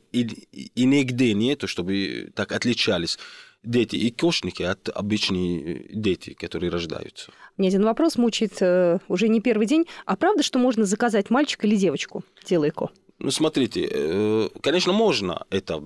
и 0.76 0.86
нигде 0.86 1.34
нет, 1.34 1.64
чтобы 1.68 2.32
так 2.36 2.52
отличались 2.52 3.18
дети 3.64 3.96
и 3.96 4.12
кошники 4.12 4.64
от 4.64 4.90
обычных 4.90 6.02
детей, 6.02 6.34
которые 6.34 6.72
рождаются. 6.72 7.32
Мне 7.58 7.68
один 7.68 7.84
вопрос 7.84 8.18
мучает 8.18 8.62
э, 8.62 9.00
уже 9.08 9.28
не 9.28 9.42
первый 9.42 9.68
день. 9.68 9.86
А 10.06 10.16
правда, 10.16 10.44
что 10.44 10.60
можно 10.60 10.86
заказать 10.86 11.30
мальчика 11.30 11.68
или 11.68 11.76
девочку, 11.76 12.24
делая 12.46 12.70
ЭКО? 12.70 12.90
Ну, 13.20 13.32
смотрите, 13.32 13.90
э, 13.92 14.50
конечно, 14.62 14.94
можно 14.94 15.46
это, 15.50 15.84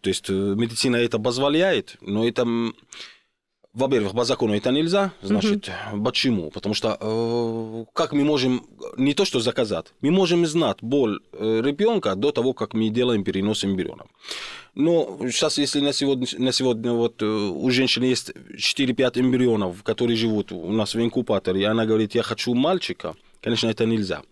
то 0.00 0.08
есть 0.08 0.28
медицина 0.28 0.96
это 0.96 1.18
позволяет, 1.18 1.96
но 2.00 2.26
это 2.26 2.46
во-первых, 3.76 4.12
по 4.12 4.24
закону 4.24 4.54
это 4.54 4.72
нельзя, 4.72 5.12
значит, 5.20 5.68
угу. 5.92 6.04
почему? 6.04 6.50
Потому 6.50 6.74
что 6.74 6.96
э, 6.98 7.84
как 7.92 8.12
мы 8.12 8.24
можем 8.24 8.66
не 8.96 9.12
то 9.12 9.26
что 9.26 9.38
заказать, 9.40 9.92
мы 10.00 10.10
можем 10.10 10.46
знать 10.46 10.78
боль 10.80 11.20
э, 11.32 11.60
ребенка 11.62 12.14
до 12.14 12.32
того, 12.32 12.54
как 12.54 12.72
мы 12.72 12.88
делаем 12.88 13.22
перенос 13.22 13.64
эмбриона. 13.64 14.06
Но 14.74 15.18
сейчас, 15.30 15.58
если 15.58 15.80
на 15.80 15.92
сегодня, 15.92 16.26
на 16.38 16.52
сегодня 16.52 16.92
вот 16.92 17.22
э, 17.22 17.26
у 17.26 17.70
женщины 17.70 18.04
есть 18.04 18.32
4-5 18.54 19.20
эмбрионов, 19.20 19.82
которые 19.82 20.16
живут 20.16 20.52
у 20.52 20.72
нас 20.72 20.94
в 20.94 21.00
инкубаторе, 21.00 21.60
и 21.60 21.64
она 21.64 21.84
говорит, 21.84 22.14
я 22.14 22.22
хочу 22.22 22.54
мальчика, 22.54 23.14
конечно, 23.42 23.68
это 23.68 23.84
нельзя. 23.84 24.22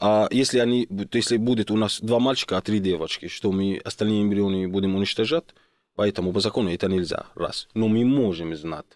А 0.00 0.28
если, 0.30 0.60
они, 0.60 0.88
если 1.12 1.36
будет 1.36 1.70
у 1.70 1.76
нас 1.76 2.00
два 2.00 2.18
мальчика, 2.18 2.56
а 2.56 2.62
три 2.62 2.78
девочки, 2.78 3.28
что 3.28 3.52
мы 3.52 3.82
остальные 3.84 4.22
эмбрионы 4.22 4.66
будем 4.66 4.94
уничтожать, 4.96 5.44
Поэтому 5.94 6.32
по 6.32 6.40
закону 6.40 6.70
это 6.70 6.88
нельзя, 6.88 7.26
раз. 7.34 7.68
Но 7.74 7.88
мы 7.88 8.04
можем 8.04 8.54
знать, 8.56 8.86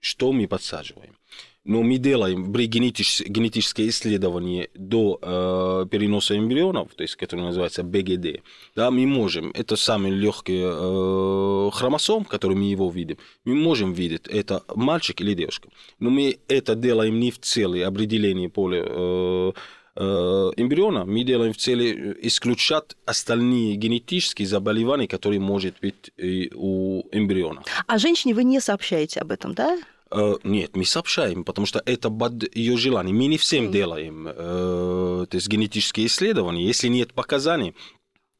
что 0.00 0.32
мы 0.32 0.46
подсаживаем. 0.48 1.16
Но 1.64 1.82
мы 1.82 1.98
делаем 1.98 2.50
при 2.50 2.66
генетич, 2.66 3.20
генетическое 3.26 3.88
исследование 3.88 4.70
до 4.74 5.18
э, 5.20 5.86
переноса 5.90 6.38
эмбрионов, 6.38 6.94
то 6.94 7.02
есть, 7.02 7.16
которое 7.16 7.42
называется 7.42 7.82
БГД, 7.82 8.42
да, 8.74 8.90
мы 8.90 9.06
можем, 9.06 9.50
это 9.50 9.76
самый 9.76 10.12
легкий 10.12 10.62
э, 10.64 11.70
хромосом, 11.74 12.24
который 12.24 12.56
мы 12.56 12.64
его 12.70 12.88
видим, 12.88 13.18
мы 13.44 13.54
можем 13.54 13.92
видеть, 13.92 14.26
это 14.28 14.62
мальчик 14.74 15.20
или 15.20 15.34
девушка. 15.34 15.68
Но 15.98 16.08
мы 16.08 16.38
это 16.48 16.74
делаем 16.74 17.20
не 17.20 17.30
в 17.30 17.38
целях 17.38 17.86
определения 17.86 18.48
поля 18.48 18.84
Э, 18.86 19.52
эмбриона, 19.98 21.04
мы 21.04 21.24
делаем 21.24 21.52
в 21.52 21.56
цели 21.56 22.12
э, 22.12 22.14
исключать 22.22 22.96
остальные 23.04 23.74
генетические 23.74 24.46
заболевания, 24.46 25.08
которые 25.08 25.40
может 25.40 25.74
быть 25.80 26.12
у 26.54 27.02
эмбриона. 27.10 27.64
А 27.86 27.98
женщине 27.98 28.34
вы 28.34 28.44
не 28.44 28.60
сообщаете 28.60 29.20
об 29.20 29.32
этом, 29.32 29.54
да? 29.54 29.78
Uh, 30.10 30.40
нет, 30.42 30.74
мы 30.74 30.86
сообщаем, 30.86 31.44
потому 31.44 31.66
что 31.66 31.82
это 31.84 32.08
под 32.08 32.56
ее 32.56 32.78
желание. 32.78 33.14
Мы 33.14 33.26
не 33.26 33.36
всем 33.36 33.66
mm. 33.66 33.72
делаем 33.72 34.24
то 34.24 35.34
есть 35.34 35.48
генетические 35.48 36.06
исследования, 36.06 36.64
если 36.64 36.88
нет 36.88 37.12
показаний. 37.12 37.74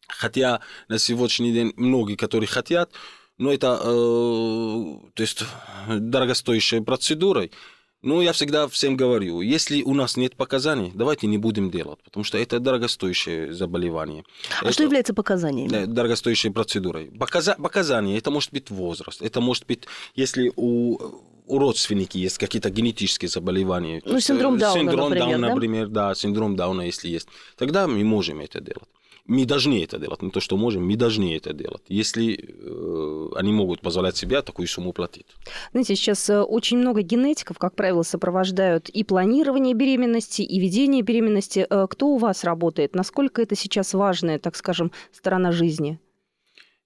Хотя 0.09 0.61
на 0.89 0.99
сегодняшний 0.99 1.53
день 1.53 1.75
многие, 1.77 2.17
которые 2.17 2.49
хотят, 2.49 2.91
но 3.37 3.53
это 3.53 3.77
то 3.77 5.23
есть 5.23 5.45
дорогостоящая 5.89 6.81
процедура. 6.81 7.51
Ну, 8.01 8.21
я 8.21 8.33
всегда 8.33 8.69
всем 8.69 8.97
говорю, 8.97 9.41
если 9.41 9.83
у 9.83 9.93
нас 9.93 10.17
нет 10.17 10.37
показаний, 10.37 10.93
давайте 10.95 11.27
не 11.27 11.37
будем 11.37 11.69
делать, 11.69 11.99
потому 12.05 12.23
что 12.23 12.39
это 12.39 12.61
дорогостоящее 12.61 13.53
заболевание. 13.53 14.25
А 14.61 14.65
это, 14.65 14.73
что 14.73 14.85
является 14.85 15.15
показаниями? 15.15 15.85
Дорогостоящей 15.85 16.53
процедурой. 16.53 17.11
Показа, 17.19 17.57
показания, 17.57 18.17
это 18.17 18.31
может 18.31 18.53
быть 18.53 18.71
возраст, 18.71 19.21
это 19.21 19.41
может 19.41 19.67
быть, 19.67 19.85
если 20.15 20.53
у 20.55 20.99
у 21.49 21.59
родственники 21.59 22.19
есть 22.19 22.37
какие-то 22.39 22.69
генетические 22.71 23.29
заболевания. 23.31 24.03
Ну, 24.05 24.21
синдром 24.21 24.57
э, 24.57 24.59
Дауна, 24.59 24.81
синдром 24.81 25.09
например, 25.09 25.29
Дауна, 25.29 25.49
да? 25.49 25.55
например, 25.55 25.89
да, 25.89 26.15
синдром 26.15 26.57
Дауна, 26.57 26.83
если 26.83 27.09
есть. 27.09 27.29
Тогда 27.57 27.87
мы 27.87 28.05
можем 28.05 28.41
это 28.41 28.61
делать. 28.61 28.89
Мы 29.29 29.45
должны 29.45 29.85
это 29.85 29.99
делать, 29.99 30.23
не 30.23 30.31
то, 30.31 30.41
что 30.41 30.57
можем, 30.57 30.87
мы 30.87 30.97
должны 30.97 31.37
это 31.37 31.53
делать, 31.53 31.83
если 31.89 32.35
э, 32.35 33.29
они 33.37 33.53
могут 33.53 33.81
позволять 33.83 34.17
себе 34.17 34.41
такую 34.41 34.67
сумму 34.67 34.95
платить. 34.95 35.27
Знаете, 35.73 35.97
сейчас 35.97 36.31
э, 36.31 36.41
очень 36.41 36.79
много 36.79 37.03
генетиков, 37.03 37.59
как 37.59 37.75
правило, 37.75 38.03
сопровождают 38.03 38.89
и 38.89 39.05
планирование 39.05 39.75
беременности, 39.75 40.41
и 40.41 40.59
ведение 40.59 41.03
беременности. 41.03 41.67
Э, 41.69 41.87
Кто 41.91 42.07
у 42.07 42.17
вас 42.17 42.43
работает? 42.43 42.95
Насколько 42.95 43.43
это 43.43 43.55
сейчас 43.55 43.93
важная, 43.93 44.39
так 44.39 44.57
скажем, 44.57 44.93
сторона 45.13 45.53
жизни? 45.53 46.01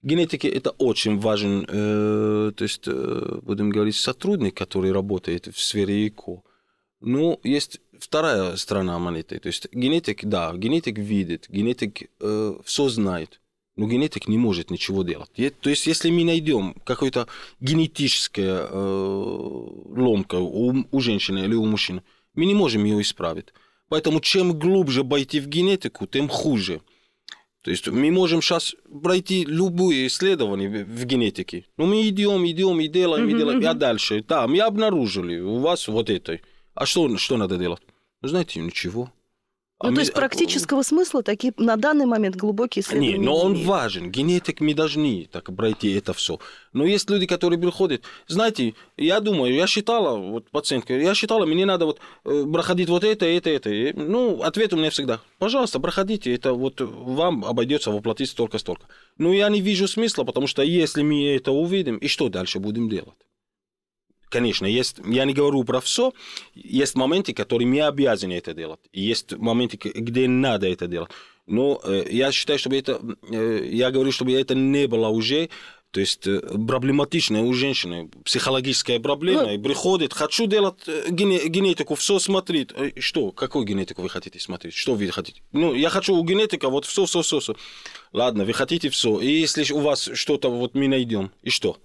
Генетики 0.01 0.47
это 0.47 0.71
очень 0.71 1.17
важен, 1.19 1.65
э, 1.65 2.51
то 2.57 2.63
есть, 2.63 2.83
э, 2.87 3.39
будем 3.41 3.69
говорить, 3.69 3.95
сотрудник, 3.95 4.53
который 4.53 4.91
работает 4.91 5.47
в 5.47 5.61
сфере 5.61 6.09
ЭКО. 6.09 6.41
Но 6.99 7.39
есть 7.43 7.79
вторая 8.03 8.55
сторона 8.57 8.99
монеты. 8.99 9.39
То 9.39 9.47
есть 9.47 9.67
генетик, 9.71 10.25
да, 10.25 10.53
генетик 10.53 10.97
видит, 10.97 11.45
генетик 11.49 12.09
э, 12.19 12.55
все 12.63 12.89
знает, 12.89 13.39
но 13.75 13.87
генетик 13.87 14.27
не 14.27 14.37
может 14.37 14.69
ничего 14.71 15.03
делать. 15.03 15.31
То 15.61 15.69
есть 15.69 15.87
если 15.87 16.11
мы 16.11 16.25
найдем 16.25 16.75
какую-то 16.85 17.27
генетическая 17.61 18.67
э, 18.69 19.57
ломка 19.95 20.35
у, 20.35 20.85
у 20.91 20.99
женщины 20.99 21.39
или 21.39 21.55
у 21.55 21.65
мужчины, 21.65 22.03
мы 22.35 22.45
не 22.45 22.53
можем 22.53 22.83
ее 22.83 23.01
исправить. 23.01 23.47
Поэтому 23.89 24.19
чем 24.19 24.59
глубже 24.59 25.03
пойти 25.03 25.39
в 25.39 25.47
генетику, 25.47 26.05
тем 26.07 26.27
хуже. 26.27 26.81
То 27.63 27.71
есть 27.71 27.87
мы 27.87 28.11
можем 28.11 28.41
сейчас 28.41 28.75
пройти 29.03 29.45
любые 29.45 30.07
исследования 30.07 30.67
в 30.83 31.05
генетике. 31.05 31.65
Но 31.77 31.85
мы 31.85 32.07
идем, 32.09 32.45
идем 32.45 32.79
и 32.81 32.87
делаем, 32.89 33.29
и 33.29 33.33
делаем. 33.33 33.65
А 33.65 33.73
дальше, 33.73 34.23
да, 34.27 34.47
мы 34.47 34.59
обнаружили 34.59 35.39
у 35.39 35.59
вас 35.59 35.87
вот 35.87 36.09
это. 36.09 36.39
А 36.73 36.85
что, 36.85 37.17
что 37.17 37.37
надо 37.37 37.57
делать? 37.57 37.81
Знаете, 38.23 38.59
ничего. 38.61 39.11
А 39.79 39.87
Ну, 39.87 39.91
мы- 39.91 39.95
то 39.95 40.01
есть 40.01 40.13
практического 40.13 40.81
смысла 40.81 41.23
такие 41.23 41.53
на 41.57 41.75
данный 41.75 42.05
момент 42.05 42.37
глубокие 42.37 42.83
исследования 42.83 43.17
не, 43.17 43.25
но 43.25 43.35
он 43.35 43.51
имеют. 43.51 43.67
важен. 43.67 44.11
Генетик 44.11 44.61
мы 44.61 44.73
должны 44.73 45.27
так 45.29 45.53
пройти 45.53 45.91
это 45.91 46.13
все. 46.13 46.39
Но 46.71 46.85
есть 46.85 47.09
люди, 47.09 47.25
которые 47.25 47.59
приходят. 47.59 48.01
Знаете, 48.27 48.75
я 48.95 49.19
думаю, 49.19 49.53
я 49.53 49.67
считала, 49.67 50.15
вот 50.17 50.49
пациентка, 50.51 50.97
я 50.97 51.13
считала, 51.13 51.45
мне 51.45 51.65
надо 51.65 51.85
вот 51.85 51.99
э, 52.23 52.45
проходить 52.49 52.87
вот 52.87 53.03
это, 53.03 53.25
это, 53.25 53.49
это. 53.49 53.69
И, 53.71 53.91
ну, 53.91 54.41
ответ 54.43 54.71
у 54.73 54.77
меня 54.77 54.89
всегда, 54.89 55.19
пожалуйста, 55.37 55.81
проходите, 55.81 56.33
это 56.33 56.53
вот 56.53 56.79
вам 56.79 57.43
обойдется 57.43 57.91
воплотить 57.91 58.29
столько-столько. 58.29 58.85
Но 59.17 59.33
я 59.33 59.49
не 59.49 59.59
вижу 59.59 59.89
смысла, 59.89 60.23
потому 60.23 60.47
что 60.47 60.61
если 60.63 61.01
мы 61.01 61.35
это 61.35 61.51
увидим, 61.51 61.97
и 61.97 62.07
что 62.07 62.29
дальше 62.29 62.59
будем 62.59 62.87
делать? 62.87 63.17
Конечно, 64.33 64.65
есть, 64.65 64.95
я 65.05 65.25
не 65.25 65.33
говорю 65.33 65.63
про 65.63 65.79
все, 65.79 66.11
есть 66.55 66.95
моменты, 66.95 67.33
которые 67.33 67.67
мы 67.67 67.81
обязаны 67.81 68.33
это 68.33 68.53
делать, 68.55 68.79
есть 68.91 69.33
моменты, 69.37 69.77
где 69.77 70.27
надо 70.27 70.67
это 70.67 70.87
делать. 70.87 71.11
Но 71.45 71.79
э, 71.83 72.05
я 72.09 72.31
считаю, 72.31 72.57
чтобы 72.57 72.77
это, 72.77 72.99
э, 73.29 73.69
я 73.71 73.91
говорю, 73.91 74.11
чтобы 74.11 74.31
это 74.33 74.55
не 74.55 74.87
было 74.87 75.09
уже, 75.09 75.49
то 75.91 75.99
есть 75.99 76.25
э, 76.25 76.39
проблематичная 76.39 77.41
у 77.43 77.53
женщины, 77.53 78.09
психологическая 78.25 78.99
проблема, 78.99 79.43
Ну- 79.43 79.53
и 79.53 79.57
приходит, 79.59 80.13
хочу 80.13 80.47
делать 80.47 80.79
э, 80.87 81.09
гене- 81.11 81.47
генетику, 81.47 81.93
все 81.93 82.17
смотрит. 82.17 82.73
Э, 82.75 82.91
Что, 82.99 83.31
какую 83.31 83.65
генетику 83.65 84.01
вы 84.01 84.09
хотите 84.09 84.39
смотреть? 84.39 84.73
Что 84.73 84.95
вы 84.95 85.07
хотите? 85.11 85.41
Ну, 85.51 85.75
я 85.75 85.89
хочу 85.89 86.15
у 86.15 86.23
генетика 86.23 86.69
вот 86.69 86.85
все, 86.85 87.05
все, 87.05 87.21
все, 87.21 87.39
все. 87.39 87.55
Ладно, 88.13 88.45
вы 88.45 88.53
хотите 88.53 88.89
все. 88.89 89.19
И 89.19 89.27
если 89.27 89.71
у 89.73 89.79
вас 89.79 90.09
что-то 90.15 90.49
вот 90.49 90.73
мы 90.73 90.87
найдем, 90.87 91.29
и 91.43 91.51
что? 91.51 91.77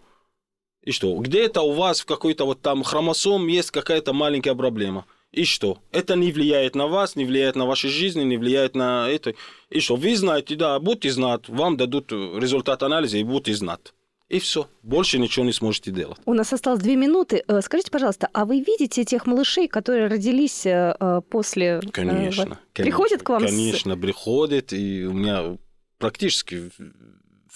И 0.83 0.93
что? 0.93 1.15
Где-то 1.17 1.63
у 1.63 1.73
вас 1.73 2.01
в 2.01 2.07
какой-то 2.07 2.45
вот 2.47 2.61
там 2.63 2.83
хромосом 2.83 3.47
есть 3.49 3.71
какая-то 3.71 4.13
маленькая 4.13 4.55
проблема. 4.55 5.05
И 5.33 5.45
что? 5.45 5.79
Это 5.93 6.15
не 6.17 6.33
влияет 6.33 6.75
на 6.75 6.87
вас, 6.87 7.15
не 7.17 7.25
влияет 7.27 7.57
на 7.57 7.67
вашу 7.67 7.89
жизнь, 7.89 8.23
не 8.23 8.39
влияет 8.39 8.75
на 8.75 9.09
это. 9.11 9.35
И 9.69 9.81
что? 9.81 9.97
Вы 9.97 10.17
знаете, 10.17 10.55
да, 10.57 10.79
будете 10.79 11.11
знать, 11.11 11.49
вам 11.49 11.77
дадут 11.77 12.11
результат 12.13 12.83
анализа 12.83 13.19
и 13.19 13.25
будете 13.25 13.55
знать. 13.55 13.93
И 14.31 14.39
все. 14.41 14.69
Больше 14.83 15.19
ничего 15.19 15.45
не 15.45 15.53
сможете 15.53 15.91
делать. 15.91 16.19
У 16.27 16.35
нас 16.35 16.53
осталось 16.53 16.81
две 16.81 16.97
минуты. 16.97 17.43
Э, 17.49 17.61
Скажите, 17.63 17.91
пожалуйста, 17.91 18.29
а 18.35 18.45
вы 18.45 18.61
видите 18.61 19.05
тех 19.05 19.27
малышей, 19.27 19.69
которые 19.69 20.07
родились 20.07 20.67
э, 20.67 20.95
э, 21.01 21.21
после... 21.31 21.81
Конечно. 21.93 22.45
вот- 22.45 22.59
конечно. 22.59 22.59
Приходят 22.75 23.23
к 23.23 23.29
вам 23.31 23.43
с- 23.47 23.51
Конечно, 23.51 23.97
приходят. 23.97 24.73
И 24.75 25.05
у 25.07 25.13
меня 25.15 25.57
практически 25.99 26.71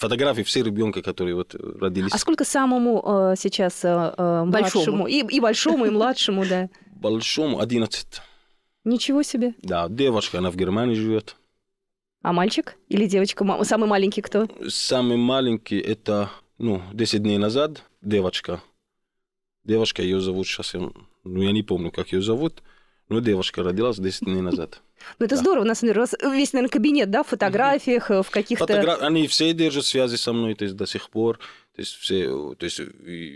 фотографии 0.03 0.43
все 0.43 0.63
ребенка, 0.63 1.01
которые 1.01 1.35
вот 1.35 1.55
родились. 1.55 2.11
А 2.13 2.17
сколько 2.17 2.45
самому 2.45 3.01
э, 3.05 3.35
сейчас 3.37 3.83
э, 3.85 4.13
э, 4.17 4.43
Большому. 4.45 5.07
И, 5.07 5.19
и 5.19 5.39
большому, 5.39 5.85
и 5.85 5.89
младшему, 5.89 6.45
да. 6.45 6.69
Большому 6.91 7.59
11. 7.59 8.21
Ничего 8.83 9.23
себе. 9.23 9.53
Да, 9.61 9.87
девушка, 9.89 10.39
она 10.39 10.51
в 10.51 10.55
Германии 10.55 10.95
живет. 10.95 11.37
А 12.21 12.33
мальчик 12.33 12.77
или 12.89 13.05
девочка? 13.05 13.45
Самый 13.63 13.87
маленький 13.87 14.21
кто? 14.21 14.47
Самый 14.67 15.17
маленький 15.17 15.79
это, 15.79 16.29
ну, 16.57 16.81
10 16.93 17.21
дней 17.23 17.37
назад 17.37 17.83
девочка. 18.01 18.61
Девушка, 19.63 20.01
ее 20.01 20.19
зовут 20.19 20.47
сейчас, 20.47 20.73
я, 20.73 20.81
ну, 21.23 21.41
я 21.41 21.51
не 21.51 21.63
помню, 21.63 21.91
как 21.91 22.11
ее 22.11 22.21
зовут, 22.21 22.61
но 23.13 23.19
девушка 23.19 23.63
родилась 23.63 23.97
10 23.97 24.21
дней 24.25 24.41
назад. 24.41 24.81
Ну, 25.19 25.25
это 25.25 25.35
Да. 25.35 25.41
здорово. 25.41 25.63
У 25.63 25.67
нас, 25.67 25.81
наверное, 25.81 26.03
у 26.03 26.07
вас 26.07 26.33
весь, 26.33 26.53
наверное, 26.53 26.71
кабинет, 26.71 27.11
да, 27.11 27.23
в 27.23 27.27
фотографиях, 27.27 28.09
э, 28.09 28.23
в 28.23 28.29
каких-то... 28.29 28.63
Фотогра- 28.65 28.99
Они 29.01 29.27
все 29.27 29.51
держат 29.53 29.85
связи 29.85 30.15
со 30.15 30.31
мной, 30.31 30.55
то 30.55 30.63
есть 30.63 30.77
до 30.77 30.85
сих 30.87 31.09
пор. 31.09 31.39
То 31.75 31.81
есть 31.81 31.95
все, 31.95 32.53
то 32.55 32.65
есть 32.65 32.79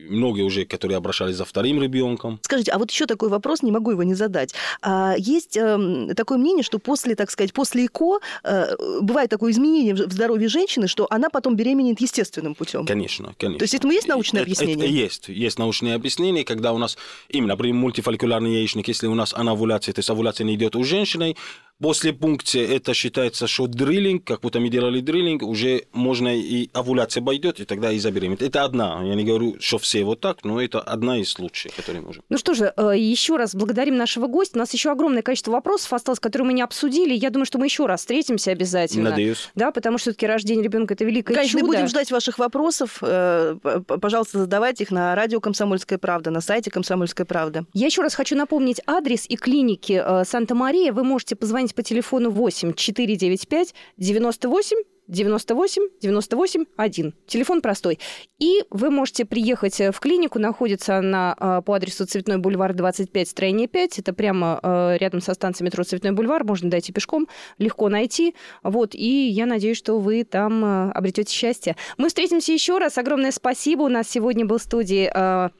многие 0.10 0.43
уже, 0.43 0.65
которые 0.65 0.97
обращались 0.97 1.38
за 1.38 1.45
вторым 1.45 1.82
ребенком. 1.82 2.39
Скажите, 2.43 2.71
а 2.71 2.78
вот 2.78 2.91
еще 2.91 3.08
такой 3.08 3.30
вопрос, 3.30 3.63
не 3.63 3.71
могу 3.71 3.89
его 3.89 4.04
не 4.04 4.13
задать. 4.13 4.54
А, 4.84 5.15
есть 5.17 5.58
эм, 5.58 6.13
такое 6.13 6.38
мнение, 6.38 6.62
что 6.62 6.78
после, 6.78 7.15
так 7.15 7.32
сказать, 7.32 7.52
после 7.52 7.88
ЭКО 7.88 8.19
э, 8.43 8.76
бывает 9.02 9.32
такое 9.32 9.52
изменение 9.52 9.95
в 9.95 10.12
здоровье 10.12 10.50
женщины, 10.50 10.88
что 10.88 11.08
она 11.10 11.32
потом 11.32 11.56
беременеет 11.56 12.00
естественным 12.00 12.54
путем. 12.54 12.86
Конечно, 12.86 13.34
конечно. 13.39 13.58
То 13.58 13.63
есть 13.63 13.73
этому 13.73 13.93
есть 13.93 14.08
научное 14.08 14.41
Это- 14.41 14.52
объяснение? 14.52 14.86
это 14.86 14.86
есть. 14.86 15.30
Есть 15.30 15.58
научное 15.58 15.95
объяснение, 15.95 16.43
когда 16.43 16.73
у 16.73 16.78
нас 16.78 16.95
именно, 17.30 17.54
например, 17.54 17.76
мультифолликулярный 17.76 18.54
яичник, 18.54 18.88
если 18.88 19.08
у 19.08 19.15
нас 19.15 19.34
анавуляция, 19.34 19.93
то 19.93 20.00
есть 20.00 20.12
овуляция 20.12 20.45
не 20.45 20.54
идет 20.54 20.76
у 20.76 20.84
женщины, 20.84 21.36
после 21.80 22.13
пункции 22.13 22.65
это 22.65 22.93
считается, 22.93 23.47
что 23.47 23.67
дриллинг, 23.67 24.23
как 24.23 24.41
будто 24.41 24.60
мы 24.60 24.69
делали 24.69 25.00
дриллинг, 25.00 25.43
уже 25.43 25.86
можно 25.93 26.36
и 26.38 26.69
овуляция 26.73 27.23
пойдет, 27.23 27.60
и 27.60 27.65
тогда 27.65 27.91
и 27.91 28.00
забеременеть. 28.27 28.41
Это 28.41 28.63
одна. 28.63 29.01
Я 29.03 29.15
не 29.15 29.23
говорю, 29.23 29.55
что 29.59 29.77
все 29.77 30.03
вот 30.03 30.19
так, 30.19 30.43
но 30.43 30.61
это 30.61 30.79
одна 30.79 31.17
из 31.17 31.29
случаев, 31.29 31.75
которые 31.75 32.01
можем. 32.01 32.23
Ну 32.29 32.37
что 32.37 32.53
же, 32.53 32.73
э, 32.75 32.93
еще 32.97 33.37
раз 33.37 33.55
благодарим 33.55 33.97
нашего 33.97 34.27
гостя. 34.27 34.57
У 34.57 34.59
нас 34.59 34.73
еще 34.73 34.91
огромное 34.91 35.21
количество 35.21 35.51
вопросов 35.51 35.93
осталось, 35.93 36.19
которые 36.19 36.47
мы 36.47 36.53
не 36.53 36.61
обсудили. 36.61 37.13
Я 37.13 37.29
думаю, 37.29 37.45
что 37.45 37.57
мы 37.57 37.65
еще 37.65 37.85
раз 37.85 38.01
встретимся 38.01 38.51
обязательно. 38.51 39.11
Надеюсь. 39.11 39.49
Да, 39.55 39.71
потому 39.71 39.97
что 39.97 40.11
все-таки 40.11 40.27
рождение 40.27 40.63
ребенка 40.63 40.93
это 40.93 41.05
великое 41.05 41.33
Конечно, 41.35 41.59
чудо. 41.59 41.73
будем 41.73 41.87
ждать 41.87 42.11
ваших 42.11 42.39
вопросов. 42.39 42.97
Э, 43.01 43.55
Пожалуйста, 44.01 44.39
задавайте 44.39 44.83
их 44.83 44.91
на 44.91 45.15
радио 45.15 45.39
«Комсомольская 45.39 45.97
правда», 45.97 46.31
на 46.31 46.41
сайте 46.41 46.71
«Комсомольская 46.71 47.25
правда». 47.25 47.65
Я 47.73 47.87
еще 47.87 48.01
раз 48.01 48.15
хочу 48.15 48.35
напомнить 48.35 48.81
адрес 48.85 49.25
и 49.27 49.35
клиники 49.35 50.01
э, 50.03 50.23
Санта-Мария. 50.25 50.93
Вы 50.93 51.03
можете 51.03 51.35
позвонить 51.35 51.75
по 51.75 51.83
телефону 51.83 52.29
8 52.29 52.73
495 52.73 53.73
98 53.97 54.77
98 55.07 55.83
98 56.01 56.65
1. 56.75 57.13
Телефон 57.27 57.61
простой. 57.61 57.99
И 58.39 58.63
вы 58.69 58.89
можете 58.89 59.25
приехать 59.25 59.79
э, 59.79 59.91
в 59.91 59.99
клинику. 59.99 60.39
Находится 60.39 60.97
она 60.97 61.35
э, 61.39 61.61
по 61.65 61.73
адресу 61.73 62.05
Цветной 62.05 62.37
бульвар 62.37 62.73
25, 62.73 63.27
строение 63.27 63.67
5. 63.67 63.99
Это 63.99 64.13
прямо 64.13 64.59
э, 64.61 64.97
рядом 64.99 65.21
со 65.21 65.33
станцией 65.33 65.65
метро 65.65 65.83
Цветной 65.83 66.11
бульвар. 66.11 66.43
Можно 66.43 66.69
дойти 66.69 66.91
пешком, 66.91 67.27
легко 67.57 67.89
найти. 67.89 68.35
Вот. 68.63 68.95
И 68.95 69.27
я 69.29 69.45
надеюсь, 69.45 69.77
что 69.77 69.99
вы 69.99 70.23
там 70.23 70.91
обретете 70.91 71.33
счастье. 71.33 71.75
Мы 71.97 72.09
встретимся 72.09 72.51
еще 72.51 72.77
раз. 72.77 72.97
Огромное 72.97 73.31
спасибо. 73.31 73.83
У 73.83 73.89
нас 73.89 74.09
сегодня 74.09 74.45
был 74.45 74.57
в 74.57 74.63
студии 74.63 75.09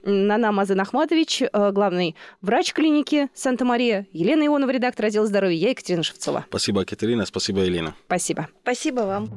Нана 0.04 0.52
Мазан 0.52 0.80
Ахматович, 0.80 1.44
главный 1.54 2.16
врач 2.42 2.74
клиники 2.74 3.30
Санта-Мария, 3.34 4.08
Елена 4.12 4.46
Ионова, 4.46 4.72
редактор 4.72 5.06
отдела 5.06 5.26
здоровья, 5.26 5.56
я 5.56 5.70
Екатерина 5.70 6.04
Шевцова. 6.04 6.46
Спасибо, 6.50 6.86
Катерина, 6.86 7.26
спасибо, 7.26 7.62
Елена. 7.62 7.96
Спасибо. 8.06 8.48
Спасибо 8.62 9.02
вам. 9.02 9.37